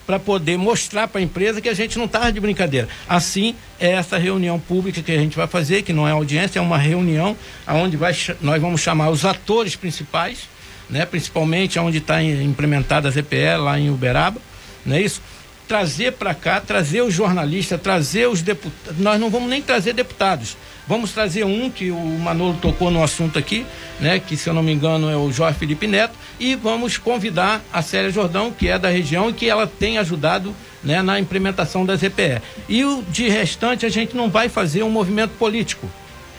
para 0.07 0.21
poder 0.21 0.57
mostrar 0.57 1.09
para 1.09 1.21
a 1.21 1.25
empresa 1.25 1.61
que 1.61 1.69
a 1.69 1.75
gente 1.75 1.99
não 1.99 2.05
estava 2.05 2.31
de 2.31 2.39
brincadeira. 2.39 2.89
Assim, 3.09 3.57
é 3.81 3.91
essa 3.91 4.17
reunião 4.17 4.59
pública 4.61 5.03
que 5.03 5.11
a 5.11 5.19
gente 5.19 5.37
vai 5.37 5.49
fazer, 5.49 5.83
que 5.83 5.93
não 5.93 6.07
é 6.07 6.13
audiência, 6.13 6.61
é 6.61 6.63
uma 6.63 6.79
reunião 6.79 7.37
onde 7.67 7.97
vai, 7.97 8.17
nós 8.41 8.63
vamos 8.63 8.81
chamar 8.81 9.11
os 9.11 9.25
atores 9.25 9.75
principais, 9.75 10.49
né, 10.89 11.05
principalmente 11.05 11.77
onde 11.81 11.99
está 11.99 12.23
implementada 12.23 13.09
a 13.09 13.11
ZPE, 13.11 13.57
lá 13.59 13.79
em 13.81 13.91
Uberaba, 13.91 14.41
não 14.87 14.97
é 14.97 15.03
isso? 15.03 15.21
Trazer 15.67 16.13
para 16.13 16.35
cá, 16.35 16.61
trazer 16.61 17.03
os 17.03 17.15
jornalistas, 17.15 17.81
trazer 17.81 18.29
os 18.29 18.43
deputados. 18.43 18.99
Nós 18.99 19.21
não 19.21 19.31
vamos 19.31 19.49
nem 19.49 19.63
trazer 19.63 19.93
deputados. 19.93 20.57
Vamos 20.87 21.13
trazer 21.13 21.45
um 21.45 21.71
que 21.71 21.91
o 21.91 22.19
Manolo 22.19 22.59
tocou 22.61 22.91
no 22.91 23.03
assunto 23.03 23.39
aqui, 23.39 23.65
né? 24.01 24.19
Que 24.19 24.37
se 24.37 24.49
eu 24.49 24.55
não 24.55 24.63
me 24.63 24.73
engano 24.73 25.09
é 25.09 25.17
o 25.17 25.31
Jorge 25.31 25.59
Felipe 25.59 25.87
Neto, 25.87 26.15
e 26.41 26.57
vamos 26.57 26.99
convidar 26.99 27.63
a 27.73 27.81
Célia 27.83 28.11
Jordão, 28.11 28.51
que 28.51 28.69
é 28.69 28.79
da 28.79 28.89
região 28.89 29.31
e 29.31 29.33
que 29.33 29.49
ela 29.49 29.67
tem 29.67 29.99
ajudado 29.99 30.55
né, 30.83 31.01
na 31.01 31.21
implementação 31.21 31.87
das 31.87 32.03
EPE. 32.03 32.43
E 32.69 32.85
o 32.85 33.03
de 33.09 33.29
restante 33.29 33.87
a 33.87 33.89
gente 33.89 34.17
não 34.17 34.29
vai 34.29 34.49
fazer 34.49 34.83
um 34.83 34.91
movimento 34.91 35.31
político 35.39 35.89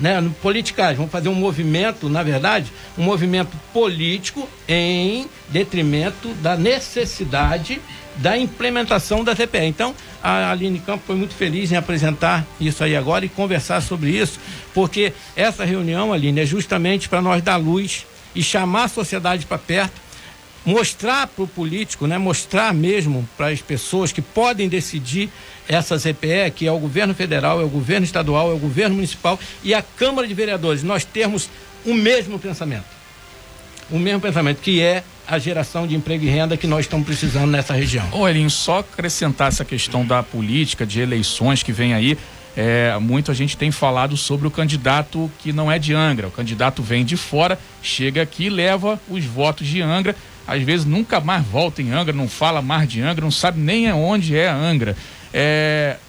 né, 0.03 0.21
politicagem, 0.41 0.97
vamos 0.97 1.13
fazer 1.13 1.29
um 1.29 1.33
movimento, 1.33 2.09
na 2.09 2.21
verdade, 2.21 2.73
um 2.97 3.03
movimento 3.03 3.55
político 3.71 4.49
em 4.67 5.29
detrimento 5.47 6.33
da 6.41 6.57
necessidade 6.57 7.79
da 8.17 8.37
implementação 8.37 9.23
da 9.23 9.33
TPE. 9.33 9.63
Então, 9.63 9.95
a 10.21 10.51
Aline 10.51 10.79
Campos 10.79 11.07
foi 11.07 11.15
muito 11.15 11.33
feliz 11.33 11.71
em 11.71 11.77
apresentar 11.77 12.45
isso 12.59 12.83
aí 12.83 12.97
agora 12.97 13.23
e 13.23 13.29
conversar 13.29 13.79
sobre 13.79 14.09
isso, 14.09 14.41
porque 14.73 15.13
essa 15.37 15.63
reunião, 15.63 16.11
Aline, 16.11 16.41
é 16.41 16.45
justamente 16.45 17.07
para 17.07 17.21
nós 17.21 17.41
dar 17.41 17.55
luz 17.55 18.05
e 18.35 18.43
chamar 18.43 18.83
a 18.83 18.89
sociedade 18.89 19.45
para 19.45 19.57
perto 19.57 20.02
mostrar 20.65 21.27
para 21.27 21.43
o 21.43 21.47
político, 21.47 22.07
né, 22.07 22.17
mostrar 22.17 22.73
mesmo 22.73 23.27
para 23.37 23.47
as 23.47 23.61
pessoas 23.61 24.11
que 24.11 24.21
podem 24.21 24.69
decidir 24.69 25.29
essa 25.67 25.97
CPE, 25.97 26.51
que 26.55 26.67
é 26.67 26.71
o 26.71 26.79
governo 26.79 27.13
federal, 27.13 27.61
é 27.61 27.63
o 27.63 27.69
governo 27.69 28.05
estadual, 28.05 28.51
é 28.51 28.53
o 28.53 28.59
governo 28.59 28.95
municipal 28.95 29.39
e 29.63 29.73
a 29.73 29.81
Câmara 29.81 30.27
de 30.27 30.33
Vereadores, 30.33 30.83
nós 30.83 31.03
temos 31.03 31.49
o 31.85 31.93
mesmo 31.93 32.39
pensamento. 32.39 32.85
O 33.91 33.99
mesmo 33.99 34.21
pensamento, 34.21 34.61
que 34.61 34.81
é 34.81 35.03
a 35.27 35.37
geração 35.37 35.85
de 35.85 35.95
emprego 35.95 36.25
e 36.25 36.29
renda 36.29 36.57
que 36.57 36.67
nós 36.67 36.85
estamos 36.85 37.05
precisando 37.05 37.49
nessa 37.49 37.73
região. 37.73 38.07
Ô, 38.11 38.27
Elinho, 38.27 38.49
só 38.49 38.79
acrescentar 38.79 39.49
essa 39.49 39.63
questão 39.63 40.05
da 40.05 40.23
política, 40.23 40.85
de 40.85 40.99
eleições 41.01 41.63
que 41.63 41.71
vem 41.71 41.93
aí. 41.93 42.17
É, 42.55 42.95
muito 42.99 43.31
a 43.31 43.33
gente 43.33 43.57
tem 43.57 43.71
falado 43.71 44.15
sobre 44.15 44.47
o 44.47 44.51
candidato 44.51 45.31
que 45.39 45.51
não 45.51 45.71
é 45.71 45.79
de 45.79 45.93
Angra. 45.93 46.27
O 46.27 46.31
candidato 46.31 46.83
vem 46.83 47.03
de 47.03 47.17
fora, 47.17 47.57
chega 47.81 48.21
aqui, 48.21 48.49
leva 48.49 48.99
os 49.09 49.25
votos 49.25 49.67
de 49.67 49.81
Angra 49.81 50.15
às 50.45 50.61
vezes 50.61 50.85
nunca 50.85 51.19
mais 51.19 51.45
volta 51.45 51.81
em 51.81 51.91
Angra, 51.91 52.13
não 52.13 52.27
fala 52.27 52.61
mais 52.61 52.87
de 52.87 53.01
Angra, 53.01 53.23
não 53.23 53.31
sabe 53.31 53.59
nem 53.59 53.91
onde 53.91 54.35
é 54.35 54.49
Angra. 54.49 54.95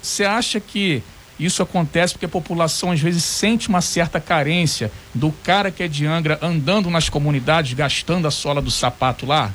Você 0.03 0.23
é, 0.25 0.27
acha 0.27 0.61
que 0.61 1.03
isso 1.39 1.63
acontece 1.63 2.15
porque 2.15 2.27
a 2.27 2.29
população 2.29 2.93
às 2.93 3.01
vezes 3.01 3.25
sente 3.25 3.69
uma 3.69 3.81
certa 3.81 4.21
carência 4.21 4.91
do 5.15 5.33
cara 5.43 5.71
que 5.71 5.83
é 5.83 5.89
de 5.89 6.07
Angra 6.07 6.39
andando 6.43 6.91
nas 6.91 7.09
comunidades, 7.09 7.73
gastando 7.73 8.29
a 8.29 8.31
sola 8.31 8.61
do 8.61 8.71
sapato 8.71 9.27
lá? 9.27 9.53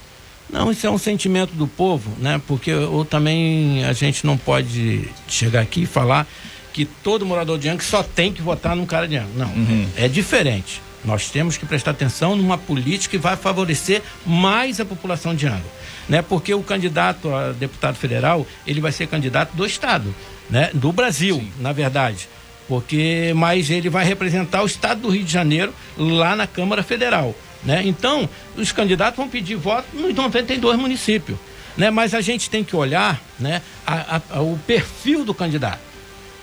Não, 0.52 0.72
isso 0.72 0.88
é 0.88 0.90
um 0.90 0.98
sentimento 0.98 1.54
do 1.54 1.68
povo, 1.68 2.12
né? 2.20 2.42
Porque 2.48 2.74
ou 2.74 3.06
também 3.06 3.86
a 3.86 3.94
gente 3.94 4.26
não 4.26 4.36
pode 4.36 5.08
chegar 5.28 5.62
aqui 5.62 5.84
e 5.84 5.86
falar 5.86 6.28
que 6.74 6.86
todo 6.86 7.26
morador 7.26 7.60
de 7.60 7.70
Angra 7.70 7.86
só 7.86 8.02
tem 8.02 8.34
que 8.34 8.42
votar 8.42 8.76
num 8.76 8.86
cara 8.86 9.08
de 9.08 9.18
Angra. 9.18 9.46
Não, 9.46 9.54
uhum. 9.54 9.88
é 9.96 10.08
diferente. 10.08 10.82
Nós 11.04 11.30
temos 11.30 11.58
que 11.58 11.66
prestar 11.66 11.92
atenção 11.92 12.36
numa 12.36 12.58
política 12.58 13.18
que 13.18 13.18
vai 13.18 13.38
favorecer 13.38 14.02
mais 14.26 14.80
a 14.80 14.86
população 14.86 15.34
de 15.34 15.48
Angra, 15.48 15.64
né? 16.08 16.22
Porque 16.22 16.54
o 16.54 16.62
candidato 16.62 17.34
a 17.34 17.52
deputado 17.52 17.96
federal, 17.96 18.46
ele 18.68 18.82
vai 18.82 18.92
ser 18.92 19.08
candidato 19.08 19.56
do 19.56 19.66
estado, 19.66 20.14
né? 20.50 20.70
Do 20.74 20.92
Brasil, 20.92 21.36
Sim. 21.36 21.52
na 21.60 21.72
verdade. 21.72 22.28
Porque 22.68 23.34
mas 23.36 23.70
ele 23.70 23.90
vai 23.90 24.06
representar 24.06 24.62
o 24.62 24.66
estado 24.66 25.02
do 25.02 25.10
Rio 25.10 25.24
de 25.24 25.32
Janeiro 25.32 25.74
lá 25.98 26.36
na 26.36 26.46
Câmara 26.46 26.84
Federal, 26.84 27.34
né? 27.64 27.82
Então, 27.86 28.30
os 28.58 28.72
candidatos 28.72 29.18
vão 29.18 29.30
pedir 29.30 29.56
voto 29.56 29.88
nos 29.94 30.14
92 30.14 30.78
municípios, 30.78 31.38
né? 31.78 31.90
Mas 31.90 32.14
a 32.14 32.22
gente 32.22 32.50
tem 32.50 32.64
que 32.64 32.76
olhar, 32.76 33.20
né, 33.40 33.62
a, 33.88 34.22
a, 34.32 34.42
o 34.42 34.60
perfil 34.68 35.24
do 35.24 35.34
candidato. 35.34 35.80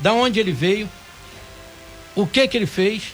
Da 0.00 0.12
onde 0.12 0.40
ele 0.40 0.52
veio, 0.52 0.88
o 2.14 2.26
que 2.26 2.48
que 2.48 2.56
ele 2.56 2.66
fez, 2.66 3.12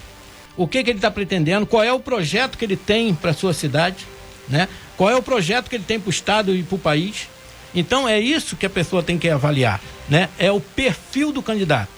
o 0.56 0.66
que, 0.66 0.82
que 0.82 0.90
ele 0.90 0.98
está 0.98 1.10
pretendendo, 1.10 1.66
qual 1.66 1.82
é 1.82 1.92
o 1.92 2.00
projeto 2.00 2.58
que 2.58 2.64
ele 2.64 2.76
tem 2.76 3.14
para 3.14 3.30
a 3.30 3.34
sua 3.34 3.54
cidade, 3.54 4.06
né? 4.48 4.68
qual 4.96 5.10
é 5.10 5.16
o 5.16 5.22
projeto 5.22 5.68
que 5.68 5.76
ele 5.76 5.84
tem 5.84 5.98
para 5.98 6.08
o 6.08 6.10
Estado 6.10 6.54
e 6.54 6.62
para 6.62 6.76
o 6.76 6.78
país. 6.78 7.28
Então 7.74 8.08
é 8.08 8.20
isso 8.20 8.56
que 8.56 8.66
a 8.66 8.70
pessoa 8.70 9.02
tem 9.02 9.18
que 9.18 9.28
avaliar, 9.28 9.80
né? 10.08 10.28
É 10.38 10.52
o 10.52 10.60
perfil 10.60 11.32
do 11.32 11.42
candidato. 11.42 11.88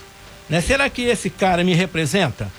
Né? 0.48 0.60
Será 0.60 0.88
que 0.88 1.02
esse 1.02 1.28
cara 1.28 1.64
me 1.64 1.74
representa? 1.74 2.50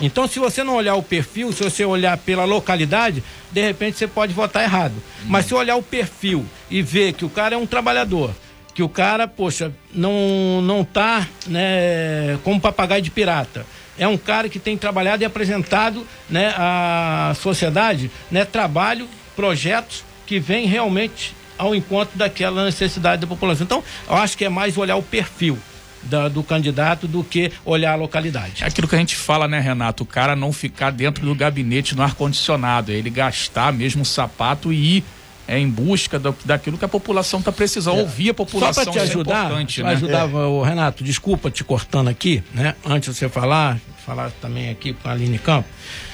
Então, 0.00 0.26
se 0.26 0.40
você 0.40 0.64
não 0.64 0.74
olhar 0.74 0.96
o 0.96 1.02
perfil, 1.02 1.52
se 1.52 1.62
você 1.62 1.84
olhar 1.84 2.18
pela 2.18 2.44
localidade, 2.44 3.22
de 3.52 3.60
repente 3.62 3.96
você 3.96 4.08
pode 4.08 4.32
votar 4.32 4.64
errado. 4.64 4.94
Mas 5.26 5.46
se 5.46 5.54
olhar 5.54 5.76
o 5.76 5.82
perfil 5.82 6.44
e 6.68 6.82
ver 6.82 7.12
que 7.12 7.24
o 7.24 7.30
cara 7.30 7.54
é 7.54 7.58
um 7.58 7.66
trabalhador, 7.66 8.34
que 8.74 8.82
o 8.82 8.88
cara, 8.88 9.28
poxa, 9.28 9.72
não 9.94 10.60
não 10.60 10.84
tá, 10.84 11.28
né, 11.46 12.38
como 12.42 12.60
papagaio 12.60 13.02
de 13.02 13.10
pirata, 13.10 13.64
é 13.98 14.06
um 14.06 14.16
cara 14.16 14.48
que 14.48 14.58
tem 14.58 14.76
trabalhado 14.76 15.22
e 15.22 15.26
apresentado 15.26 16.06
né, 16.28 16.54
à 16.56 17.34
sociedade 17.40 18.10
né, 18.30 18.44
trabalho, 18.44 19.08
projetos 19.36 20.04
que 20.26 20.38
vêm 20.38 20.66
realmente 20.66 21.34
ao 21.56 21.74
encontro 21.74 22.18
daquela 22.18 22.64
necessidade 22.64 23.20
da 23.20 23.26
população. 23.26 23.64
Então, 23.64 23.84
eu 24.08 24.16
acho 24.16 24.36
que 24.36 24.44
é 24.44 24.48
mais 24.48 24.76
olhar 24.76 24.96
o 24.96 25.02
perfil. 25.02 25.58
Da, 26.06 26.28
do 26.28 26.42
candidato 26.42 27.08
do 27.08 27.24
que 27.24 27.50
olhar 27.64 27.92
a 27.92 27.94
localidade. 27.94 28.62
É 28.62 28.66
aquilo 28.66 28.86
que 28.86 28.94
a 28.94 28.98
gente 28.98 29.16
fala, 29.16 29.48
né, 29.48 29.58
Renato? 29.58 30.02
O 30.02 30.06
cara 30.06 30.36
não 30.36 30.52
ficar 30.52 30.90
dentro 30.90 31.24
do 31.24 31.34
gabinete 31.34 31.96
no 31.96 32.02
ar-condicionado, 32.02 32.92
é 32.92 32.94
ele 32.94 33.08
gastar 33.08 33.72
mesmo 33.72 34.02
o 34.02 34.04
sapato 34.04 34.70
e 34.70 34.98
ir 34.98 35.04
é, 35.46 35.58
em 35.58 35.68
busca 35.68 36.20
daquilo 36.44 36.78
que 36.78 36.84
a 36.84 36.88
população 36.88 37.40
está 37.40 37.52
precisando, 37.52 37.98
é. 37.98 38.02
ouvir 38.02 38.30
a 38.30 38.34
população. 38.34 38.84
Só 38.84 38.92
para 38.92 39.00
te 39.00 39.10
ajudar, 39.10 39.52
é 39.52 39.82
né? 39.82 39.90
ajudar 39.90 40.30
é. 40.30 40.34
o 40.34 40.62
Renato, 40.62 41.04
desculpa 41.04 41.50
te 41.50 41.62
cortando 41.62 42.08
aqui, 42.08 42.42
né? 42.52 42.74
Antes 42.84 43.12
de 43.12 43.18
você 43.18 43.28
falar, 43.28 43.78
falar 44.04 44.30
também 44.40 44.70
aqui 44.70 44.92
com 44.92 45.08
a 45.08 45.12
Aline 45.12 45.38
Campo, 45.38 45.68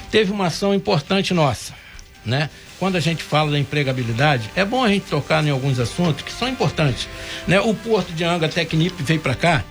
teve 0.09 0.31
uma 0.31 0.47
ação 0.47 0.73
importante 0.73 1.33
nossa, 1.33 1.73
né? 2.25 2.49
Quando 2.79 2.95
a 2.95 2.99
gente 2.99 3.21
fala 3.21 3.51
da 3.51 3.59
empregabilidade, 3.59 4.49
é 4.55 4.65
bom 4.65 4.83
a 4.83 4.89
gente 4.89 5.05
tocar 5.05 5.45
em 5.45 5.51
alguns 5.51 5.79
assuntos 5.79 6.23
que 6.23 6.31
são 6.31 6.47
importantes, 6.47 7.07
né? 7.47 7.59
O 7.61 7.73
Porto 7.73 8.11
de 8.11 8.23
Anga 8.23 8.49
Tecnip 8.49 9.01
veio 9.03 9.19
para 9.19 9.35
cá, 9.35 9.63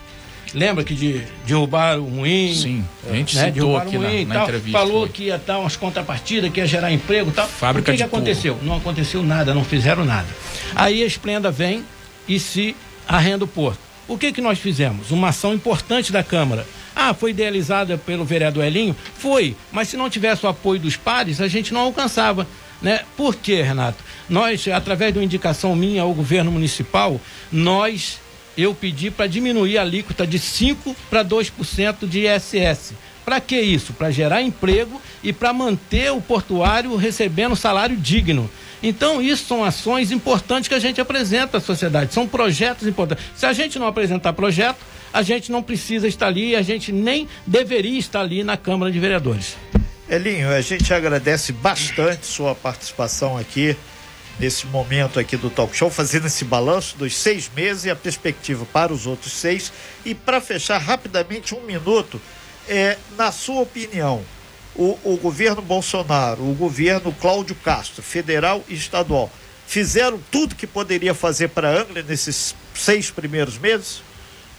lembra 0.55 0.85
que 0.85 0.95
de, 0.95 1.23
derrubaram 1.47 2.07
o 2.07 2.11
moinho? 2.11 2.55
Sim, 2.55 2.85
a 3.09 3.15
gente 3.15 3.37
né? 3.37 3.47
citou 3.47 3.77
aqui 3.77 3.99
na, 3.99 4.11
na 4.11 4.35
tal, 4.35 4.43
entrevista. 4.45 4.79
Falou 4.79 5.01
foi. 5.03 5.09
que 5.09 5.23
ia 5.25 5.39
dar 5.39 5.59
umas 5.59 5.77
contrapartidas, 5.77 6.51
que 6.53 6.61
ia 6.61 6.67
gerar 6.67 6.93
emprego 6.93 7.31
e 7.31 7.33
tal. 7.33 7.49
Fábrica 7.49 7.91
o 7.91 7.95
que, 7.95 7.99
que 7.99 8.05
aconteceu? 8.05 8.59
Não 8.63 8.77
aconteceu 8.77 9.23
nada, 9.23 9.55
não 9.55 9.65
fizeram 9.65 10.05
nada. 10.05 10.29
Aí 10.75 11.03
a 11.03 11.07
Esplenda 11.07 11.51
vem 11.51 11.85
e 12.29 12.39
se 12.39 12.77
arrenda 13.09 13.45
o 13.45 13.49
porto. 13.49 13.79
O 14.07 14.19
que 14.19 14.33
que 14.33 14.41
nós 14.41 14.59
fizemos? 14.59 15.11
Uma 15.11 15.29
ação 15.29 15.55
importante 15.55 16.11
da 16.11 16.23
Câmara 16.23 16.67
ah, 16.95 17.15
foi 17.15 17.31
idealizada 17.31 17.97
pelo 17.97 18.25
vereador 18.25 18.65
Elinho? 18.65 18.95
Foi, 19.17 19.57
mas 19.71 19.89
se 19.89 19.97
não 19.97 20.11
tivesse 20.11 20.45
o 20.45 20.49
apoio 20.49 20.81
dos 20.81 20.97
pares, 20.97 21.41
a 21.41 21.49
gente 21.49 21.73
não 21.73 21.81
alcançava. 21.81 22.47
Né? 22.83 23.01
Por 23.17 23.37
quê, 23.37 23.63
Renato? 23.63 24.03
Nós, 24.29 24.67
através 24.69 25.13
de 25.13 25.19
uma 25.19 25.25
indicação 25.25 25.77
minha 25.77 26.03
ao 26.03 26.13
governo 26.13 26.51
municipal, 26.51 27.21
nós, 27.53 28.21
eu 28.63 28.75
pedi 28.75 29.11
para 29.11 29.27
diminuir 29.27 29.79
a 29.79 29.83
alíquota 29.83 30.27
de 30.27 30.39
5% 30.39 30.95
para 31.09 31.25
2% 31.25 32.09
de 32.09 32.27
ISS. 32.27 32.95
Para 33.25 33.41
que 33.41 33.61
isso? 33.61 33.93
Para 33.93 34.11
gerar 34.11 34.43
emprego 34.43 35.01
e 35.23 35.33
para 35.33 35.53
manter 35.53 36.11
o 36.11 36.21
portuário 36.21 36.97
recebendo 36.97 37.55
salário 37.55 37.97
digno. 37.97 38.51
Então, 38.83 39.21
isso 39.21 39.45
são 39.47 39.63
ações 39.63 40.11
importantes 40.11 40.69
que 40.69 40.75
a 40.75 40.79
gente 40.79 41.01
apresenta 41.01 41.59
à 41.59 41.61
sociedade, 41.61 42.15
são 42.15 42.27
projetos 42.27 42.89
importantes. 42.89 43.25
Se 43.37 43.45
a 43.45 43.53
gente 43.53 43.79
não 43.79 43.87
apresentar 43.87 44.33
projeto, 44.33 44.79
a 45.13 45.23
gente 45.23 45.53
não 45.53 45.63
precisa 45.63 46.09
estar 46.09 46.29
ali, 46.29 46.57
a 46.57 46.63
gente 46.63 46.91
nem 46.91 47.29
deveria 47.47 47.99
estar 47.99 48.21
ali 48.21 48.43
na 48.43 48.57
Câmara 48.57 48.91
de 48.91 48.99
Vereadores. 48.99 49.57
Elinho, 50.09 50.49
a 50.49 50.61
gente 50.61 50.93
agradece 50.93 51.53
bastante 51.53 52.27
sua 52.27 52.55
participação 52.55 53.37
aqui 53.37 53.77
nesse 54.41 54.67
momento 54.67 55.21
aqui 55.21 55.37
do 55.37 55.51
Talk 55.51 55.77
Show, 55.77 55.91
fazendo 55.91 56.27
esse 56.27 56.45
balanço 56.45 56.97
dos 56.97 57.15
seis 57.15 57.51
meses 57.55 57.85
e 57.85 57.91
a 57.91 57.97
perspectiva 57.97 58.65
para 58.73 58.93
os 58.93 59.07
outros 59.07 59.33
seis. 59.33 59.71
E 60.05 60.15
para 60.15 60.41
fechar 60.41 60.79
rapidamente 60.79 61.55
um 61.55 61.61
minuto, 61.61 62.21
é, 62.67 62.97
na 63.19 63.31
sua 63.31 63.61
opinião, 63.61 64.23
o, 64.75 64.99
o 65.05 65.17
governo 65.19 65.61
Bolsonaro, 65.61 66.43
o 66.43 66.55
governo 66.55 67.13
Cláudio 67.13 67.55
Castro, 67.57 68.03
federal 68.03 68.65
e 68.67 68.75
estadual, 68.75 69.31
fizeram 69.67 70.19
tudo 70.31 70.55
que 70.55 70.67
poderia 70.67 71.13
fazer 71.13 71.49
para 71.49 71.69
a 71.69 71.83
Angra 71.83 72.03
nesses 72.03 72.57
seis 72.75 73.11
primeiros 73.11 73.59
meses? 73.59 74.03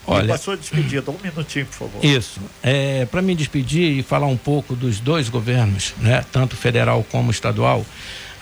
Olha, 0.05 0.27
passou 0.27 0.53
a 0.53 0.57
despedida, 0.57 1.11
um 1.11 1.17
minutinho, 1.23 1.65
por 1.65 1.73
favor. 1.73 2.05
Isso. 2.05 2.39
É, 2.63 3.05
Para 3.05 3.21
me 3.21 3.35
despedir 3.35 3.99
e 3.99 4.03
falar 4.03 4.27
um 4.27 4.37
pouco 4.37 4.75
dos 4.75 4.99
dois 4.99 5.29
governos, 5.29 5.93
né, 5.99 6.25
tanto 6.31 6.55
federal 6.55 7.05
como 7.11 7.29
estadual, 7.29 7.85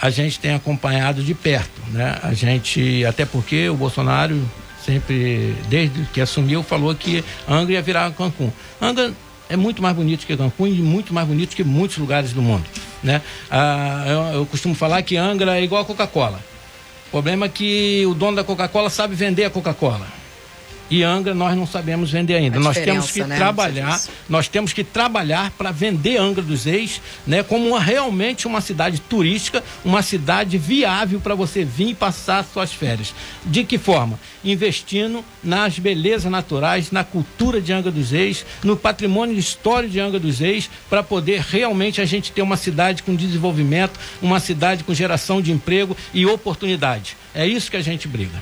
a 0.01 0.09
gente 0.09 0.39
tem 0.39 0.53
acompanhado 0.53 1.21
de 1.21 1.33
perto, 1.33 1.81
né? 1.89 2.17
A 2.23 2.33
gente, 2.33 3.05
até 3.05 3.25
porque 3.25 3.69
o 3.69 3.75
Bolsonaro 3.75 4.41
sempre, 4.85 5.55
desde 5.67 6.03
que 6.05 6.21
assumiu, 6.21 6.63
falou 6.63 6.95
que 6.95 7.23
Angra 7.47 7.73
ia 7.73 7.81
virar 7.81 8.11
Cancún. 8.11 8.51
Angra 8.81 9.13
é 9.49 9.57
muito 9.57 9.81
mais 9.81 9.95
bonito 9.95 10.25
que 10.25 10.37
Cancún 10.37 10.67
e 10.67 10.81
muito 10.81 11.13
mais 11.13 11.27
bonito 11.27 11.55
que 11.55 11.63
muitos 11.63 11.97
lugares 11.97 12.31
do 12.31 12.41
mundo, 12.41 12.65
né? 13.03 13.21
Ah, 13.51 14.05
eu, 14.07 14.39
eu 14.39 14.45
costumo 14.45 14.73
falar 14.73 15.01
que 15.01 15.17
Angra 15.17 15.59
é 15.59 15.63
igual 15.63 15.81
a 15.81 15.85
Coca-Cola 15.85 16.39
O 17.07 17.11
problema 17.11 17.47
é 17.47 17.49
que 17.49 18.05
o 18.05 18.13
dono 18.13 18.37
da 18.37 18.43
Coca-Cola 18.43 18.89
sabe 18.89 19.15
vender 19.15 19.45
a 19.45 19.49
Coca-Cola. 19.49 20.18
E 20.89 21.03
Angra 21.03 21.33
nós 21.35 21.55
não 21.55 21.67
sabemos 21.67 22.09
vender 22.11 22.35
ainda. 22.35 22.57
A 22.57 22.61
Nós 22.61 22.77
temos 22.77 23.11
que 23.11 23.23
né? 23.23 23.35
trabalhar, 23.37 24.01
nós 24.27 24.47
temos 24.47 24.73
que 24.73 24.83
trabalhar 24.83 25.51
para 25.51 25.71
vender 25.71 26.17
Angra 26.17 26.41
dos 26.41 26.65
Reis, 26.65 26.99
né, 27.27 27.43
como 27.43 27.67
uma- 27.69 27.79
realmente 27.79 28.47
uma 28.47 28.59
cidade 28.59 28.99
turística, 28.99 29.63
uma 29.85 30.01
cidade 30.01 30.57
viável 30.57 31.19
para 31.19 31.35
você 31.35 31.63
vir 31.63 31.89
e 31.89 31.93
passar 31.93 32.43
suas 32.43 32.73
férias. 32.73 33.13
De 33.45 33.63
que 33.63 33.77
forma? 33.77 34.19
Investindo 34.43 35.23
nas 35.43 35.77
belezas 35.77 36.31
naturais, 36.31 36.91
na 36.91 37.03
cultura 37.03 37.61
de 37.61 37.71
Angra 37.71 37.91
dos 37.91 38.11
Reis, 38.11 38.45
no 38.63 38.75
patrimônio 38.75 39.37
histórico 39.37 39.93
de 39.93 39.99
Angra 39.99 40.19
dos 40.19 40.39
Reis, 40.39 40.69
para 40.89 41.03
poder 41.03 41.41
realmente 41.41 42.01
a 42.01 42.05
gente 42.05 42.31
ter 42.31 42.41
uma 42.41 42.57
cidade 42.57 43.03
com 43.03 43.15
desenvolvimento, 43.15 43.99
uma 44.21 44.39
cidade 44.39 44.83
com 44.83 44.93
geração 44.93 45.41
de 45.41 45.51
emprego 45.51 45.95
e 46.13 46.25
oportunidade. 46.25 47.15
É 47.33 47.45
isso 47.45 47.69
que 47.69 47.77
a 47.77 47.81
gente 47.81 48.07
briga. 48.07 48.41